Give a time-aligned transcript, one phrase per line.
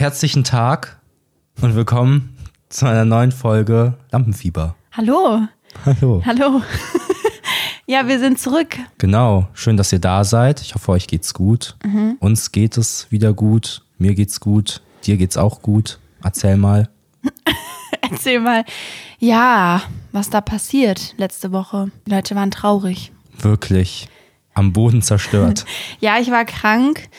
[0.00, 0.98] Herzlichen Tag
[1.60, 2.34] und willkommen
[2.70, 4.74] zu einer neuen Folge Lampenfieber.
[4.92, 5.42] Hallo.
[5.84, 6.22] Hallo.
[6.24, 6.62] Hallo.
[7.86, 8.78] ja, wir sind zurück.
[8.96, 10.62] Genau, schön, dass ihr da seid.
[10.62, 11.76] Ich hoffe, euch geht's gut.
[11.84, 12.16] Mhm.
[12.18, 13.82] Uns geht es wieder gut.
[13.98, 14.80] Mir geht's gut.
[15.04, 15.98] Dir geht's auch gut.
[16.24, 16.88] Erzähl mal.
[18.00, 18.64] Erzähl mal.
[19.18, 19.82] Ja,
[20.12, 21.90] was da passiert letzte Woche.
[22.06, 23.12] Die Leute waren traurig.
[23.36, 24.08] Wirklich
[24.54, 25.66] am Boden zerstört.
[26.00, 27.10] Ja, ich war krank.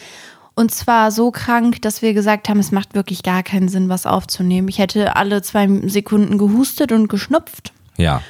[0.53, 4.05] Und zwar so krank, dass wir gesagt haben, es macht wirklich gar keinen Sinn, was
[4.05, 4.67] aufzunehmen.
[4.67, 7.71] Ich hätte alle zwei Sekunden gehustet und geschnupft.
[7.97, 8.21] ja,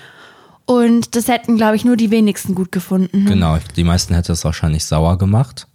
[0.65, 3.25] Und das hätten, glaube ich, nur die wenigsten gut gefunden.
[3.25, 3.57] genau.
[3.75, 5.67] Die meisten hätte es wahrscheinlich sauer gemacht.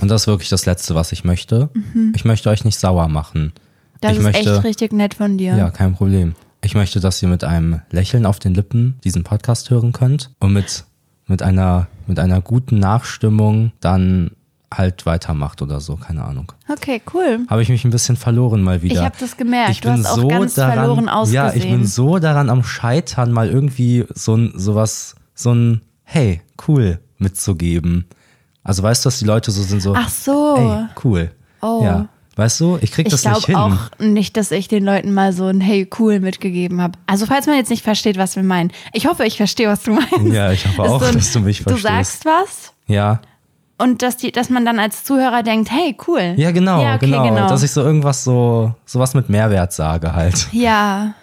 [0.00, 1.70] Und das ist wirklich das Letzte, was ich möchte.
[2.14, 3.46] Ich möchte euch nicht sauer machen.
[3.46, 3.52] Mhm.
[4.00, 5.56] Das ich ist möchte, echt richtig nett von dir.
[5.56, 6.34] Ja, kein Problem.
[6.62, 10.52] Ich möchte, dass ihr mit einem Lächeln auf den Lippen diesen Podcast hören könnt und
[10.52, 10.84] mit,
[11.26, 14.32] mit, einer, mit einer guten Nachstimmung dann
[14.72, 16.52] halt weitermacht oder so, keine Ahnung.
[16.68, 17.40] Okay, cool.
[17.48, 18.94] Habe ich mich ein bisschen verloren mal wieder.
[18.96, 19.70] Ich habe das gemerkt.
[19.70, 21.44] Ich du bin hast auch so ganz daran, verloren ausgesehen.
[21.46, 26.40] Ja, ich bin so daran am Scheitern, mal irgendwie so ein sowas, so ein Hey,
[26.68, 28.06] cool mitzugeben.
[28.62, 30.56] Also weißt du, dass die Leute so sind so, Ach so.
[30.58, 31.30] ey, cool.
[31.62, 31.80] Oh.
[31.84, 32.08] Ja.
[32.34, 33.78] Weißt du, ich krieg Ich das nicht glaube hin.
[33.78, 36.98] auch nicht, dass ich den Leuten mal so ein Hey, cool mitgegeben habe.
[37.06, 38.72] Also, falls man jetzt nicht versteht, was wir meinen.
[38.92, 40.34] Ich hoffe, ich verstehe, was du meinst.
[40.34, 42.22] Ja, ich hoffe auch, so ein- dass du mich Du verstehst.
[42.22, 43.20] sagst was Ja,
[43.78, 46.34] und dass, die, dass man dann als Zuhörer denkt, hey, cool.
[46.36, 47.48] Ja, genau, Ja, okay, genau, genau.
[47.48, 50.48] Dass ich so irgendwas so, sowas mit Mehrwert sage halt.
[50.52, 51.14] Ja.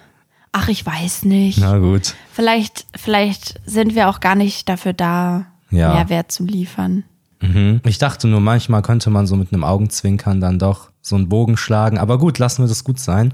[0.52, 1.58] Ach, ich weiß nicht.
[1.60, 2.14] Na gut.
[2.32, 5.94] Vielleicht, vielleicht sind wir auch gar nicht dafür da, Ja.
[5.96, 7.04] Mehrwert zu liefern.
[7.42, 7.82] Mhm.
[7.86, 11.58] Ich dachte nur, manchmal könnte man so mit einem Augenzwinkern dann doch so einen Bogen
[11.58, 11.98] schlagen.
[11.98, 13.34] Aber gut, lassen wir das gut sein.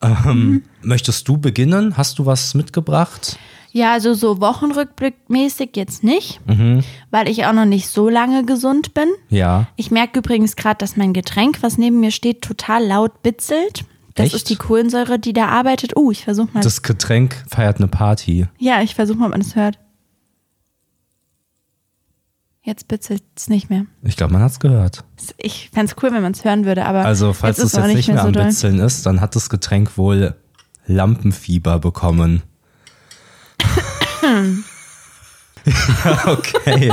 [0.00, 0.62] Ähm, Mhm.
[0.82, 1.96] Möchtest du beginnen?
[1.98, 3.32] Hast du was mitgebracht?
[3.34, 3.38] Ja,
[3.72, 6.82] also so wochenrückblickmäßig jetzt nicht, Mhm.
[7.10, 9.08] weil ich auch noch nicht so lange gesund bin.
[9.28, 9.68] Ja.
[9.76, 13.84] Ich merke übrigens gerade, dass mein Getränk, was neben mir steht, total laut bitzelt.
[14.14, 14.34] Das Echt?
[14.34, 15.96] ist die Kohlensäure, die da arbeitet.
[15.96, 16.62] Oh, ich versuche mal.
[16.62, 18.46] Das Getränk feiert eine Party.
[18.58, 19.78] ja, ich versuche mal, ob man das hört.
[22.62, 23.86] Jetzt bitzelt es nicht mehr.
[24.02, 25.04] Ich glaube, man hat's gehört.
[25.38, 27.86] Ich fände es cool, wenn man es hören würde, aber Also, falls jetzt es auch
[27.86, 28.32] jetzt nicht mehr so am.
[28.32, 30.34] Bitzeln ist, dann hat das Getränk wohl
[30.86, 32.42] Lampenfieber bekommen.
[34.22, 34.44] Ja,
[36.26, 36.90] okay.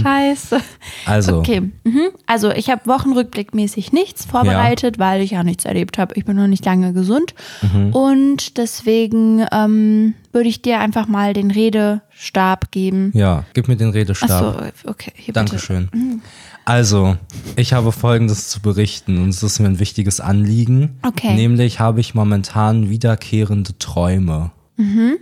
[0.00, 0.60] Scheiße.
[1.06, 2.08] Also, Okay, mhm.
[2.26, 6.14] also ich habe wochenrückblickmäßig nichts vorbereitet, weil ich ja nichts erlebt habe.
[6.16, 7.92] Ich bin noch nicht lange gesund Mhm.
[7.92, 13.10] und deswegen ähm, würde ich dir einfach mal den Redestab geben.
[13.14, 14.30] ja, gib mir den Redestab.
[14.30, 14.54] Achso,
[14.86, 15.12] okay.
[15.16, 15.46] Hier bitte.
[15.46, 16.22] Dankeschön.
[16.64, 17.16] Also,
[17.56, 20.98] ich habe Folgendes zu berichten und es ist mir ein wichtiges Anliegen.
[21.04, 21.34] Okay.
[21.34, 24.50] Nämlich habe ich momentan wiederkehrende Träume.
[24.76, 25.16] Mhm.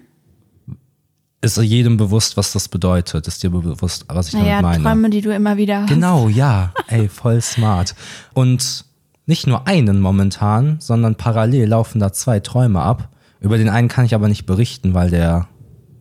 [1.46, 3.28] Ist jedem bewusst, was das bedeutet?
[3.28, 4.82] Ist dir bewusst, was ich Naja, damit meine?
[4.82, 5.88] Träume, die du immer wieder hast.
[5.88, 6.72] Genau, ja.
[6.88, 7.94] Ey, voll smart.
[8.34, 8.84] Und
[9.26, 13.10] nicht nur einen momentan, sondern parallel laufen da zwei Träume ab.
[13.38, 15.46] Über den einen kann ich aber nicht berichten, weil der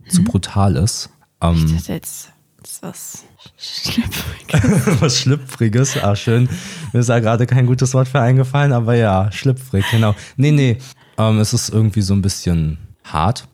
[0.09, 1.09] zu brutal ist.
[1.41, 2.29] Ähm, Das ist jetzt
[2.61, 3.23] das ist was
[3.57, 5.01] Schlüpfriges.
[5.01, 5.97] was Schlüpfriges.
[6.03, 6.49] Ah, schön.
[6.91, 10.15] Mir ist da gerade kein gutes Wort für eingefallen, aber ja, schlüpfrig, genau.
[10.37, 10.77] Nee, nee.
[11.19, 13.47] Ähm, es ist irgendwie so ein bisschen hart.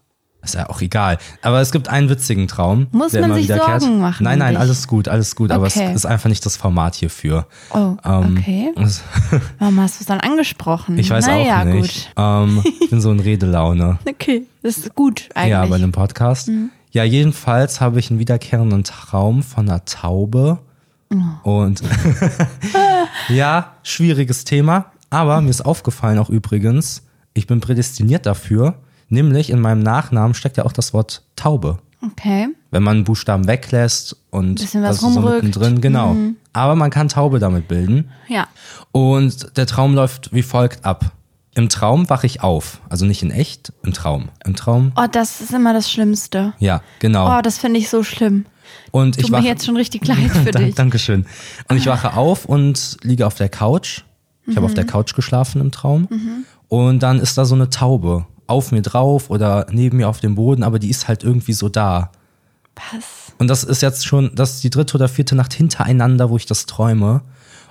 [0.43, 1.19] Ist ja auch egal.
[1.43, 2.87] Aber es gibt einen witzigen Traum.
[2.91, 3.81] Muss der man immer sich wiederkehrt.
[3.81, 5.51] Sorgen machen Nein, nein, alles gut, alles gut.
[5.51, 5.93] Aber es Okay.
[5.93, 7.45] ist einfach nicht das Format hierfür.
[7.69, 8.73] Oh, Ähm, okay.
[9.59, 10.97] Warum hast du es dann angesprochen?
[10.97, 12.11] Ich weiß naja, auch nicht.
[12.17, 13.99] Ähm, ich bin so in Redelaune.
[14.09, 15.51] Okay, das ist gut eigentlich.
[15.51, 16.49] Ja, bei einem Podcast.
[16.91, 20.57] Ja, jedenfalls habe ich einen wiederkehrenden Traum von einer Taube.
[21.43, 21.81] Und
[23.29, 24.85] ja, schwieriges Thema.
[25.09, 27.03] Aber mir ist aufgefallen auch übrigens,
[27.33, 28.75] ich bin prädestiniert dafür.
[29.11, 31.77] Nämlich in meinem Nachnamen steckt ja auch das Wort Taube.
[32.01, 32.47] okay.
[32.71, 35.43] Wenn man einen Buchstaben weglässt und Bisschen was das ist so rumrückt.
[35.43, 36.15] mittendrin, genau.
[36.53, 38.09] Aber man kann Taube damit bilden.
[38.29, 38.47] Ja.
[38.93, 41.11] Und der Traum läuft wie folgt ab.
[41.53, 42.79] Im Traum wache ich auf.
[42.87, 44.29] Also nicht in echt, im Traum.
[44.45, 46.53] Im Traum, Oh, das ist immer das Schlimmste.
[46.59, 47.37] ja, genau.
[47.37, 48.45] Oh, das finde ich so schlimm.
[48.91, 50.75] und ich Tut mir wache, jetzt schon richtig leid für dich.
[50.75, 51.25] Dankeschön.
[51.67, 54.03] Und ich wache auf und liege auf der Couch.
[54.47, 54.75] Ich habe auf Mhm.
[54.75, 56.07] der Couch geschlafen im Traum.
[56.69, 60.35] Und dann ist da so eine Taube auf mir drauf oder neben mir auf dem
[60.35, 62.11] Boden, aber die ist halt irgendwie so da.
[62.75, 63.33] Was?
[63.37, 66.45] Und das ist jetzt schon, das ist die dritte oder vierte Nacht hintereinander, wo ich
[66.45, 67.21] das träume.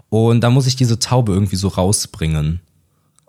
[0.09, 2.61] Und da muss ich diese Taube irgendwie so rausbringen.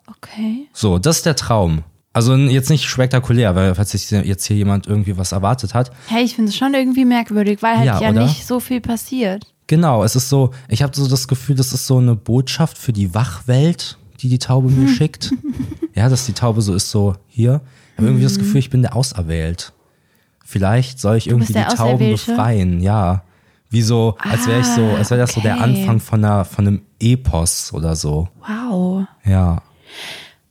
[0.07, 0.67] Okay.
[0.73, 1.83] So, das ist der Traum.
[2.13, 5.91] Also jetzt nicht spektakulär, weil falls sich jetzt hier jemand irgendwie was erwartet hat.
[6.07, 9.45] Hey, ich finde es schon irgendwie merkwürdig, weil halt Ja, ja, nicht so viel passiert.
[9.67, 12.91] Genau, es ist so, ich habe so das Gefühl, das ist so eine Botschaft für
[12.91, 14.93] die Wachwelt, die die Taube mir Hm.
[14.95, 15.31] schickt.
[15.93, 17.59] Ja, dass die Taube so ist, so hier.
[17.91, 19.73] Ich habe irgendwie das Gefühl, ich bin der Auserwählt.
[20.45, 23.23] Vielleicht soll ich irgendwie die Tauben befreien, ja.
[23.69, 25.63] Wie so, als wäre ich so, als wäre das so der okay.
[25.63, 28.29] Anfang von, einer, von einem Epos oder so.
[28.47, 29.05] Wow.
[29.25, 29.61] Ja,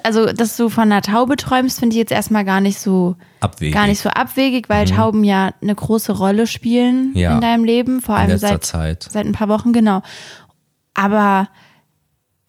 [0.02, 3.74] Also, dass du von einer Taube träumst, finde ich jetzt erstmal gar nicht so abwegig.
[3.74, 7.34] gar nicht so abwegig, weil Tauben ja eine große Rolle spielen Ja.
[7.34, 9.06] in deinem Leben, vor allem seit, Zeit.
[9.10, 10.02] seit ein paar Wochen, genau.
[10.94, 11.48] Aber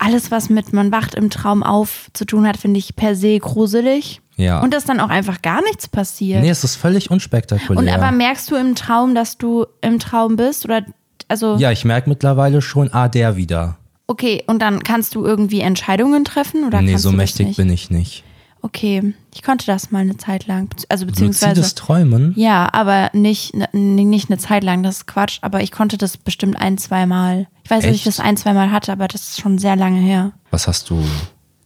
[0.01, 3.39] alles, was mit man wacht im Traum auf zu tun hat, finde ich per se
[3.39, 4.21] gruselig.
[4.35, 4.61] Ja.
[4.61, 6.41] Und dass dann auch einfach gar nichts passiert.
[6.41, 7.77] Nee, es ist völlig unspektakulär.
[7.77, 10.65] Und aber merkst du im Traum, dass du im Traum bist?
[10.65, 10.83] Oder
[11.27, 13.77] also, ja, ich merke mittlerweile schon, ah, der wieder.
[14.07, 16.65] okay, und dann kannst du irgendwie Entscheidungen treffen?
[16.65, 18.23] Oder nee, so mächtig bin ich nicht.
[18.63, 20.69] Okay, ich konnte das mal eine Zeit lang.
[20.89, 21.53] Also beziehungsweise.
[21.61, 22.33] Luzides Träumen?
[22.35, 25.39] Ja, aber nicht, ne- nicht eine Zeit lang, das ist Quatsch.
[25.41, 27.47] Aber ich konnte das bestimmt ein, zwei Mal.
[27.63, 28.07] Ich weiß, dass ich Echt?
[28.07, 30.33] das ein, zwei Mal hatte, aber das ist schon sehr lange her.
[30.51, 31.03] Was hast du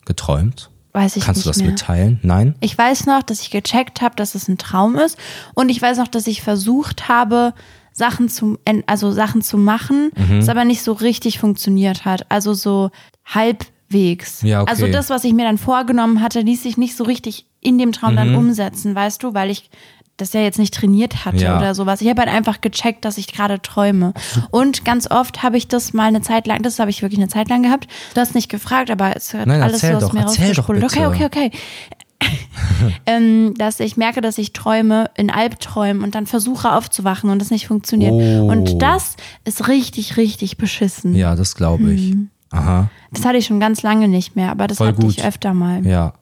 [0.05, 0.69] geträumt?
[0.93, 1.71] Weiß ich Kannst nicht du das mehr.
[1.71, 2.19] mitteilen?
[2.23, 2.55] Nein?
[2.61, 5.17] Ich weiß noch, dass ich gecheckt habe, dass es ein Traum ist.
[5.53, 7.53] Und ich weiß noch, dass ich versucht habe,
[7.91, 8.57] Sachen zu,
[8.87, 10.39] also Sachen zu machen, Mhm.
[10.39, 12.25] es aber nicht so richtig funktioniert hat.
[12.31, 12.91] Also so
[13.89, 14.41] halbwegs.
[14.41, 14.71] Ja, okay.
[14.71, 17.91] Also das, was ich mir dann vorgenommen hatte, ließ sich nicht so richtig in dem
[17.91, 18.17] Traum Mhm.
[18.17, 19.69] dann umsetzen, weißt du, weil ich
[20.17, 21.57] das ja jetzt nicht trainiert hatte Ja.
[21.57, 21.99] oder sowas.
[21.99, 24.13] Ich habe halt einfach gecheckt, dass ich gerade träume.
[24.49, 27.27] Und ganz oft habe ich das mal eine Zeit lang, das habe ich wirklich eine
[27.27, 27.87] Zeit lang gehabt.
[28.13, 30.85] Du hast nicht gefragt, aber es hat Nein, alles so aus doch, mir rausgesprudelt.
[30.85, 31.51] Okay, okay, okay
[33.05, 37.51] ähm, dass ich merke, dass ich träume in Albträumen und dann versuche aufzuwachen und das
[37.51, 38.13] nicht funktioniert.
[38.13, 38.47] Oh.
[38.49, 41.13] Und das ist richtig, richtig beschissen.
[41.13, 42.13] Ja, das glaube ich.
[42.15, 42.29] Mhm.
[42.51, 42.89] Aha.
[43.11, 45.11] Das hatte ich schon ganz lange nicht mehr, aber das Voll hatte gut.
[45.17, 45.85] ich öfter mal.
[45.85, 46.13] Ja.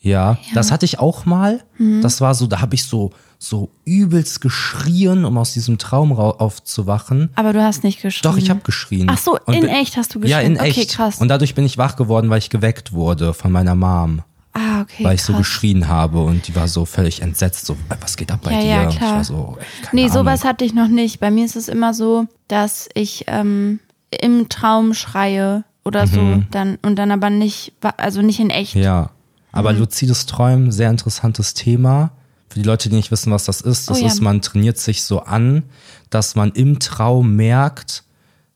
[0.00, 1.62] Ja, das hatte ich auch mal.
[1.78, 2.02] Mhm.
[2.02, 6.36] Das war so, da habe ich so, so übelst geschrien, um aus diesem Traum rau-
[6.38, 7.30] aufzuwachen.
[7.36, 8.30] Aber du hast nicht geschrien.
[8.30, 9.06] Doch, ich habe geschrien.
[9.10, 10.56] Ach so, in echt hast du Ja, geschrien.
[10.56, 10.90] in Okay, echt.
[10.96, 11.20] krass.
[11.20, 14.20] Und dadurch bin ich wach geworden, weil ich geweckt wurde von meiner Mom.
[14.56, 15.02] Ah, okay.
[15.02, 15.40] weil ich so krass.
[15.40, 18.60] geschrien habe und die war so völlig entsetzt, so, "Ey, was geht ab bei Ja,
[18.60, 18.66] dir?
[18.68, 19.14] ja, Und Ich klar.
[19.16, 20.12] war so, ey, Nee, Ahnung.
[20.14, 21.18] sowas hatte ich noch nicht.
[21.18, 23.80] Bei mir ist es immer so, dass ich ähm,
[24.20, 28.74] im Traum schreie oder so, dann und dann aber nicht, also nicht in echt.
[28.76, 28.82] Mhm.
[28.82, 29.10] Ja,
[29.52, 29.80] aber Mhm.
[29.80, 32.12] luzides Träumen, sehr interessantes Thema.
[32.48, 34.06] Für die Leute, die nicht wissen, was das ist, das Oh ja.
[34.06, 35.64] ist, man trainiert sich so an,
[36.10, 38.04] dass man im Traum merkt,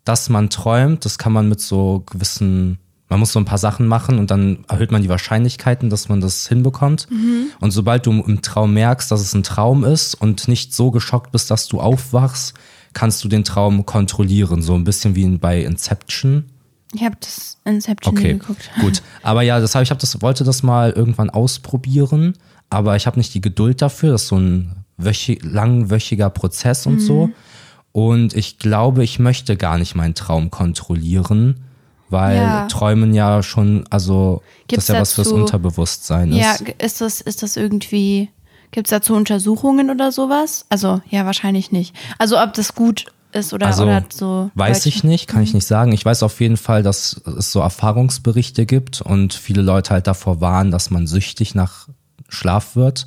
[0.05, 1.05] dass man träumt.
[1.05, 2.78] Das kann man mit so gewissen,
[3.08, 6.20] man muss so ein paar Sachen machen und dann erhöht man die Wahrscheinlichkeiten, dass man
[6.20, 7.10] das hinbekommt.
[7.10, 7.46] Mhm.
[7.60, 11.32] Und sobald du im Traum merkst, dass es ein Traum ist und nicht so geschockt
[11.32, 12.55] bist, dass du aufwachst,
[12.93, 14.62] kannst du den Traum kontrollieren.
[14.62, 16.44] So ein bisschen wie bei Inception.
[16.94, 18.70] Ich habe das Inception Okay, geguckt.
[18.81, 19.02] gut.
[19.23, 22.35] Aber ja, das hab, ich hab das, wollte das mal irgendwann ausprobieren,
[22.70, 24.12] aber ich habe nicht die Geduld dafür.
[24.12, 27.00] Das ist so ein wöchi, langwöchiger Prozess und Mhm.
[27.00, 27.31] so.
[27.93, 31.61] Und ich glaube, ich möchte gar nicht meinen Traum kontrollieren,
[32.11, 32.67] weil Ja.
[32.69, 36.64] Träumen ja schon, also Gibt's das ist ja was fürs Unterbewusstsein Ja, ist.
[36.64, 38.31] g- ist das, ist das irgendwie,
[38.70, 40.67] gibt es dazu Untersuchungen oder sowas?
[40.69, 41.94] Also, ja, wahrscheinlich nicht.
[42.19, 44.50] Also, ob das gut ist oder, Also oder so.
[44.55, 45.93] weiß ich nicht, kann ich nicht sagen.
[45.93, 50.41] Ich weiß auf jeden Fall, dass es so Erfahrungsberichte gibt und viele Leute halt davor
[50.41, 51.88] warnen, dass man süchtig nach
[52.31, 53.06] Schlaf wird,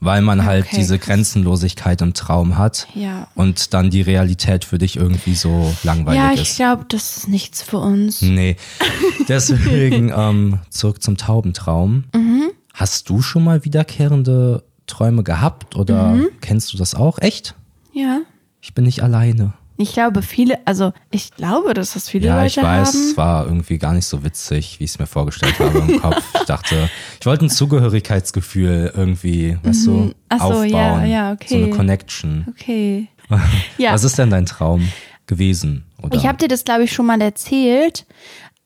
[0.00, 1.06] weil man halt Okay, diese krass.
[1.06, 3.28] Grenzenlosigkeit im Traum hat Ja.
[3.36, 6.56] und dann die Realität für dich irgendwie so langweilig Ja, ich ist.
[6.56, 8.20] glaube, das ist nichts für uns.
[8.20, 8.56] Nee.
[9.28, 12.04] Deswegen ähm, zurück zum Taubentraum.
[12.14, 12.50] Mhm.
[12.74, 16.28] Hast du schon mal wiederkehrende Träume gehabt oder Mhm.
[16.40, 17.18] kennst du das auch?
[17.18, 17.54] Echt?
[17.92, 18.20] Ja.
[18.60, 19.54] Ich bin nicht alleine.
[19.78, 23.10] Ich glaube, viele, also ich glaube, dass das viele Ja, Leute ich weiß, haben.
[23.10, 26.22] es war irgendwie gar nicht so witzig, wie ich es mir vorgestellt habe im Kopf.
[26.34, 30.14] Ich dachte, ich wollte ein Zugehörigkeitsgefühl irgendwie, weißt du, Mhm.
[30.30, 30.68] So, aufbauen.
[30.70, 31.76] ja, ja, So eine okay.
[31.76, 32.46] Connection.
[32.50, 33.08] Okay.
[33.78, 33.92] Ja.
[33.94, 34.86] Was ist denn dein Traum
[35.26, 35.84] gewesen?
[36.02, 36.16] Oder?
[36.16, 38.04] Ich habe dir das, glaube ich, schon mal erzählt,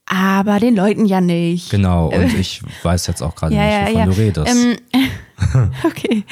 [0.06, 1.70] aber den Leuten ja nicht.
[1.70, 4.06] Genau, und ich weiß jetzt auch gerade Ja, nicht, ja, wovon ja.
[4.06, 4.54] du redest.
[4.54, 6.24] Ähm, okay.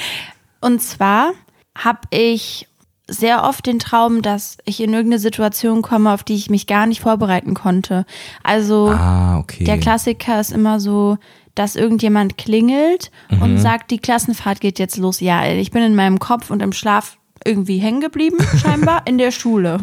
[0.61, 1.33] Und zwar
[1.76, 2.69] habe ich
[3.07, 6.87] sehr oft den Traum, dass ich in irgendeine Situation komme, auf die ich mich gar
[6.87, 8.07] nicht vorbereiten konnte.
[8.43, 9.64] Also ah, okay.
[9.64, 11.19] der Klassiker ist immer so,
[11.54, 13.43] dass irgendjemand klingelt Mhm.
[13.43, 15.21] und sagt, die Klassenfahrt geht jetzt los.
[15.21, 19.31] Ja, ich bin in meinem Kopf und im Schlaf irgendwie hängen geblieben, scheinbar, in der
[19.33, 19.81] Schule.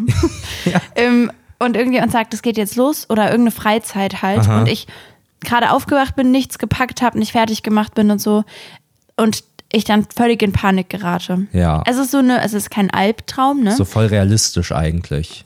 [0.96, 4.48] ähm, und irgendjemand sagt, es geht jetzt los oder irgendeine Freizeit halt.
[4.48, 4.88] Und ich
[5.42, 8.44] gerade aufgewacht bin, nichts gepackt habe, nicht fertig gemacht bin und so.
[9.18, 11.48] Und ich dann völlig in Panik gerate.
[11.54, 11.84] Ja.
[11.86, 13.76] Es ist so eine, es ist kein Albtraum, ne?
[13.76, 15.42] so voll realistisch eigentlich.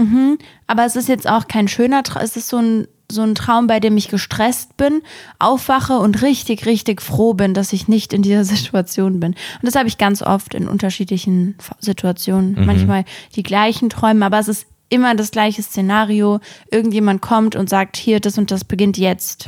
[0.68, 2.24] Aber es ist jetzt auch kein schöner Traum.
[2.24, 5.04] Es ist so ein, so ein Traum, bei dem ich gestresst bin,
[5.38, 9.32] aufwache und richtig, richtig froh bin, dass ich nicht in dieser Situation bin.
[9.34, 12.66] Und das habe ich ganz oft in unterschiedlichen Situationen.
[12.66, 13.06] Manchmal
[13.36, 16.40] die gleichen Träume, aber es ist immer das gleiche Szenario.
[16.72, 19.48] Irgendjemand kommt und sagt, hier, das und das beginnt jetzt.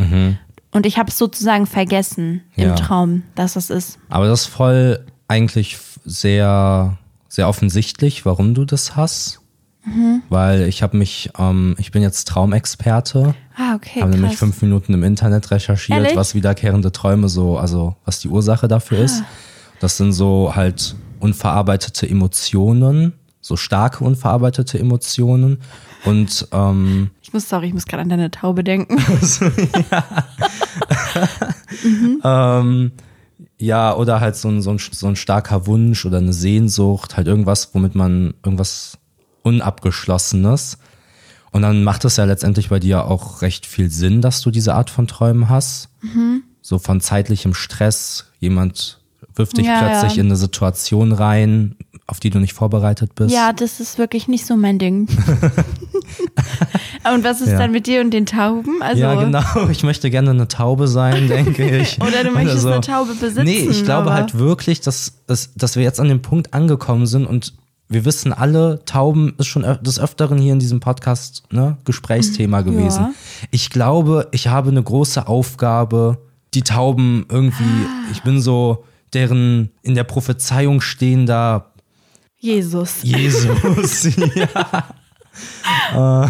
[0.72, 2.70] Und ich habe es sozusagen vergessen Ja.
[2.72, 4.00] im Traum, dass es ist.
[4.10, 6.98] Aber das ist voll eigentlich sehr,
[7.29, 9.41] sehr offensichtlich, warum du das hast.
[10.27, 14.94] weil ich habe mich, ähm, ich bin jetzt Traumexperte, Ah, okay, habe nämlich fünf Minuten
[14.94, 16.15] im Internet recherchiert, Ehrlich?
[16.17, 19.22] was wiederkehrende Träume so, also was die Ursache dafür ist.
[19.22, 19.25] Ah.
[19.79, 23.13] Das sind so halt unverarbeitete Emotionen,
[23.48, 25.60] so starke unverarbeitete Emotionen
[26.04, 28.98] und ähm, Ich muss, sorry, ich muss gerade an deine Taube denken.
[32.24, 32.92] Ähm,
[33.58, 37.27] ja, oder halt so ein, so, ein, so ein starker Wunsch oder eine Sehnsucht, halt
[37.27, 38.98] irgendwas, womit man irgendwas
[39.44, 40.77] Unabgeschlossenes.
[41.51, 44.75] Und dann macht es ja letztendlich bei dir auch recht viel Sinn, dass du diese
[44.75, 45.89] Art von Träumen hast.
[46.62, 49.01] So von zeitlichem Stress, jemand
[49.36, 50.22] wirft dich Ja, plötzlich ja.
[50.22, 51.75] in eine Situation rein,
[52.07, 53.33] auf die du nicht vorbereitet bist.
[53.35, 55.07] Ja, das ist wirklich nicht so mein Ding.
[57.13, 57.57] und was ist Ja.
[57.59, 58.81] dann mit dir und den Tauben?
[58.81, 59.41] Also, Ja, genau.
[59.71, 61.99] Ich möchte gerne eine Taube sein, denke ich.
[62.01, 65.75] Oder du möchtest eine Taube besitzen, Nee, ich glaube aber- halt wirklich, dass, dass, dass
[65.75, 67.53] wir jetzt an dem Punkt angekommen sind und
[67.89, 73.01] wir wissen alle, Tauben ist schon des Öfteren hier in diesem Podcast ne, Gesprächsthema gewesen.
[73.01, 73.11] Ja.
[73.51, 76.17] Ich glaube, ich habe eine große Aufgabe,
[76.53, 78.11] die Tauben irgendwie, Ah.
[78.11, 78.83] ich bin so
[79.13, 81.71] deren in der Prophezeiung stehender
[82.39, 83.03] Jesus.
[83.03, 84.15] Jesus.
[84.36, 84.88] ja.
[85.94, 86.29] Äh,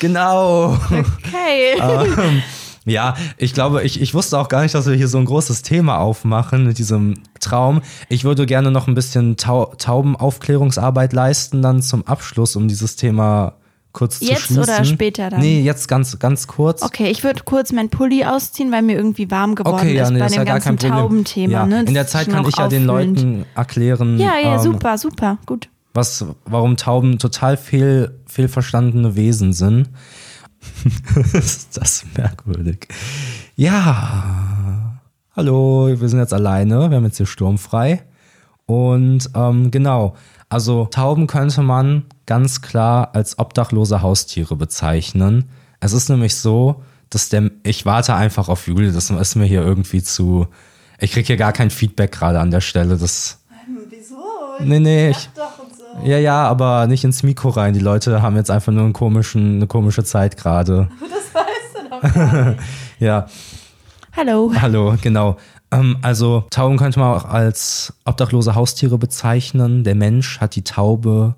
[0.00, 0.78] genau.
[0.90, 1.78] Okay.
[1.80, 2.42] Ähm,
[2.86, 5.62] ja, ich glaube, ich, ich wusste auch gar nicht, dass wir hier so ein großes
[5.62, 7.80] Thema aufmachen mit diesem Traum.
[8.08, 13.54] Ich würde gerne noch ein bisschen Tau Taubenaufklärungsarbeit leisten, dann zum Abschluss, um dieses Thema
[13.94, 14.62] kurz zu Jetzt schließen.
[14.62, 15.40] oder später dann?
[15.40, 16.82] Nee, jetzt ganz, ganz kurz.
[16.82, 20.10] Okay, ich würde kurz mein Pulli ausziehen, weil mir irgendwie warm geworden Okay, ja, ist
[20.10, 20.76] nee, bei ist dem ja ganzen.
[20.76, 21.52] Taubenthema.
[21.52, 21.66] ja.
[21.66, 21.84] Ne?
[21.84, 22.84] In der Zeit kann ich ja den.
[22.84, 25.70] Leuten erklären, Ja, ja, ähm, super, super, gut.
[25.94, 29.88] was, warum Tauben total fehl, fehlverstandene Wesen sind.
[31.32, 32.88] ist das merkwürdig.
[33.56, 34.98] Ja,
[35.36, 38.02] hallo, wir sind jetzt alleine, wir haben jetzt hier sturmfrei.
[38.66, 40.14] Und ähm, genau,
[40.48, 45.48] also Tauben könnte man ganz klar als obdachlose Haustiere bezeichnen.
[45.80, 49.62] Es ist nämlich so, dass der, ich warte einfach auf Juli, das ist mir hier
[49.62, 50.46] irgendwie zu,
[50.98, 53.40] ich kriege hier gar kein Feedback gerade an der Stelle, das
[53.90, 54.16] Wieso?
[54.60, 56.06] Nee, nee, ich, so.
[56.06, 57.74] ja, ja, aber nicht ins Mikro rein.
[57.74, 60.88] Die Leute haben jetzt einfach nur einen komischen, eine komische Zeit gerade.
[61.00, 62.62] Das weißt du doch.
[63.00, 63.26] Ja,
[64.16, 64.52] Hallo.
[64.60, 65.36] hallo, genau.
[65.74, 69.84] Ähm, also Tauben könnte man auch als obdachlose Haustiere bezeichnen.
[69.84, 71.34] Der Mensch hat die Taube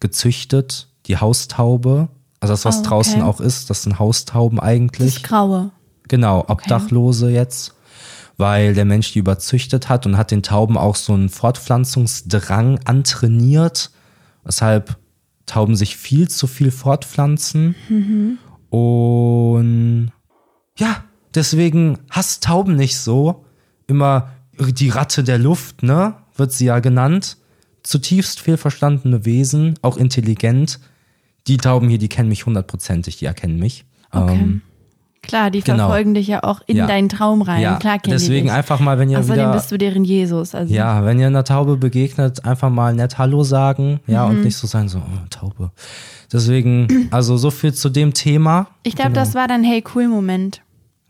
[0.00, 2.08] gezüchtet, die Haustaube.
[2.40, 2.88] Also das, was Oh, okay.
[2.88, 5.22] draußen auch ist, das sind Haustauben Das eigentlich.
[5.22, 5.70] Graue.
[6.08, 7.74] Genau, Obdachlose jetzt,
[8.36, 13.90] weil der Mensch die überzüchtet hat und hat den Tauben auch so einen Fortpflanzungsdrang antrainiert,
[14.44, 14.96] weshalb
[15.46, 17.74] Tauben sich viel zu viel fortpflanzen.
[18.70, 20.12] Und
[20.78, 23.45] ja, deswegen hasst Tauben nicht so.
[23.86, 26.14] Immer die Ratte der Luft, ne?
[26.36, 27.36] Wird sie ja genannt.
[27.82, 30.80] Zutiefst fehlverstandene Wesen, auch intelligent.
[31.46, 33.84] Die Tauben hier, die kennen mich hundertprozentig, die erkennen mich.
[34.10, 34.34] Okay.
[34.34, 34.62] Ähm,
[35.22, 35.86] Klar, die genau.
[35.88, 36.86] verfolgen dich ja auch in Ja.
[36.86, 37.60] deinen Traum rein.
[37.60, 40.54] ja, Klar kennen deswegen einfach mal, wenn ihr Außerdem wieder, bist du deren Jesus.
[40.54, 44.30] Also ja, wenn ihr einer Taube begegnet, einfach mal nett Hallo sagen, ja, Mhm.
[44.38, 45.72] und nicht so sein, so, oh, Taube.
[46.32, 48.68] Deswegen, also so viel zu dem Thema.
[48.84, 49.20] ich glaube, Genau.
[49.24, 50.60] das war dein Hey cool Moment.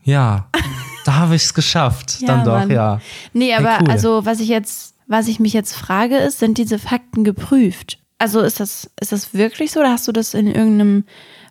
[0.04, 0.48] Ja,
[1.06, 2.18] da habe ich es geschafft.
[2.20, 2.70] Ja, dann doch, Mann.
[2.70, 3.00] ja.
[3.32, 3.90] Nee, Hey, aber cool.
[3.90, 7.98] also was ich jetzt, was ich mich jetzt frage, ist, sind diese Fakten geprüft?
[8.18, 11.04] Also ist das, ist das wirklich so oder hast du das in irgendeinem,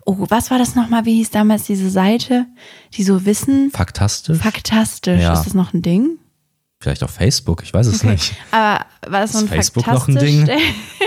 [0.06, 1.06] oh, was war das nochmal?
[1.06, 2.46] Wie hieß damals diese Seite,
[2.96, 3.70] die so wissen?
[3.72, 4.40] Faktastisch.
[4.40, 5.22] Faktastisch.
[5.22, 5.34] Ja.
[5.34, 6.18] Ist das noch ein Ding?
[6.82, 8.36] Vielleicht auf Facebook, ich weiß es nicht.
[8.52, 10.50] Aber war das so ein Ist Facebook noch ein Ding?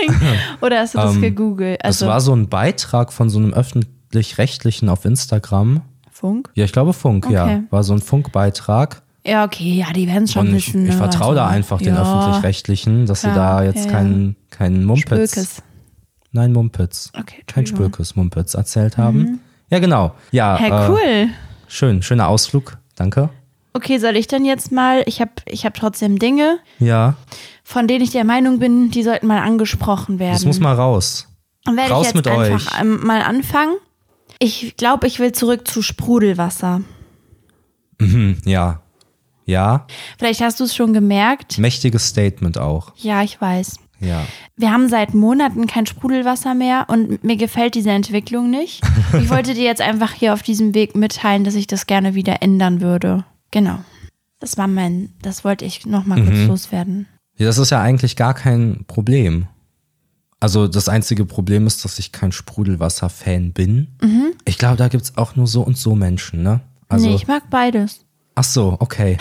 [0.61, 1.83] oder hast du das Ähm, gegoogelt?
[1.85, 5.81] Also das war so ein Beitrag von so einem öffentlich-rechtlichen auf Instagram.
[6.19, 6.49] Funk?
[6.53, 7.45] Ja, ich glaube Funk, ja.
[7.45, 7.63] Okay.
[7.69, 9.01] War so ein Funkbeitrag.
[9.25, 10.83] Ja, okay, ja, die werden es schon Und ich, wissen.
[10.85, 10.97] ich ne?
[10.97, 14.85] vertraue da Also, einfach den ja, öffentlich-rechtlichen, dass sie Klar, da jetzt ja, keinen keinen
[14.85, 15.61] Mumpitz, Spökes.
[16.31, 17.65] nein Mumpitz, Okay, kein.
[17.65, 19.39] Spökes Mumpitz erzählt haben.
[19.69, 20.13] Ja, genau.
[20.31, 21.27] Ja, Hey, äh, cool.
[21.67, 23.29] schön, schöner Ausflug, danke.
[23.73, 27.13] Okay, soll ich denn jetzt mal, ich habe ich hab trotzdem Dinge, Ja,
[27.63, 30.33] von denen ich der Meinung bin, die sollten mal angesprochen werden.
[30.33, 31.27] das muss mal raus.
[31.65, 32.83] Dann werde raus ich jetzt mit einfach euch.
[33.03, 33.75] mal anfangen.
[34.39, 36.81] Ich glaube, ich will zurück zu Sprudelwasser.
[38.01, 38.81] Hm, ja,
[39.45, 39.85] ja,
[40.17, 41.57] Vielleicht hast du es schon gemerkt.
[41.57, 42.93] mächtiges Statement auch.
[42.97, 43.77] Ja, ich weiß.
[43.99, 48.81] Ja, Wir haben seit Monaten kein Sprudelwasser mehr und mir gefällt diese Entwicklung nicht.
[49.21, 52.41] Ich wollte dir jetzt einfach hier auf diesem Weg mitteilen, dass ich das gerne wieder
[52.41, 53.25] ändern würde.
[53.51, 53.79] Genau.
[54.39, 56.47] Das war mein, das wollte ich nochmal kurz Mhm.
[56.47, 57.07] loswerden.
[57.37, 59.47] Ja, das ist ja eigentlich gar kein Problem.
[60.39, 63.87] Also das einzige Problem ist, dass ich kein Sprudelwasser-Fan bin.
[64.45, 66.61] Ich glaube, da gibt's auch nur so und so Menschen, ne?
[66.87, 68.05] Also, nee, ich mag beides.
[68.35, 69.17] ach so, okay.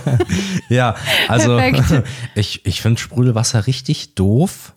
[0.68, 0.94] ja,
[1.28, 2.06] also Perfekt.
[2.34, 4.74] ich, ich finde Sprudelwasser richtig doof,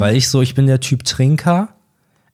[0.00, 1.68] Weil ich so, ich bin der Typ Trinker.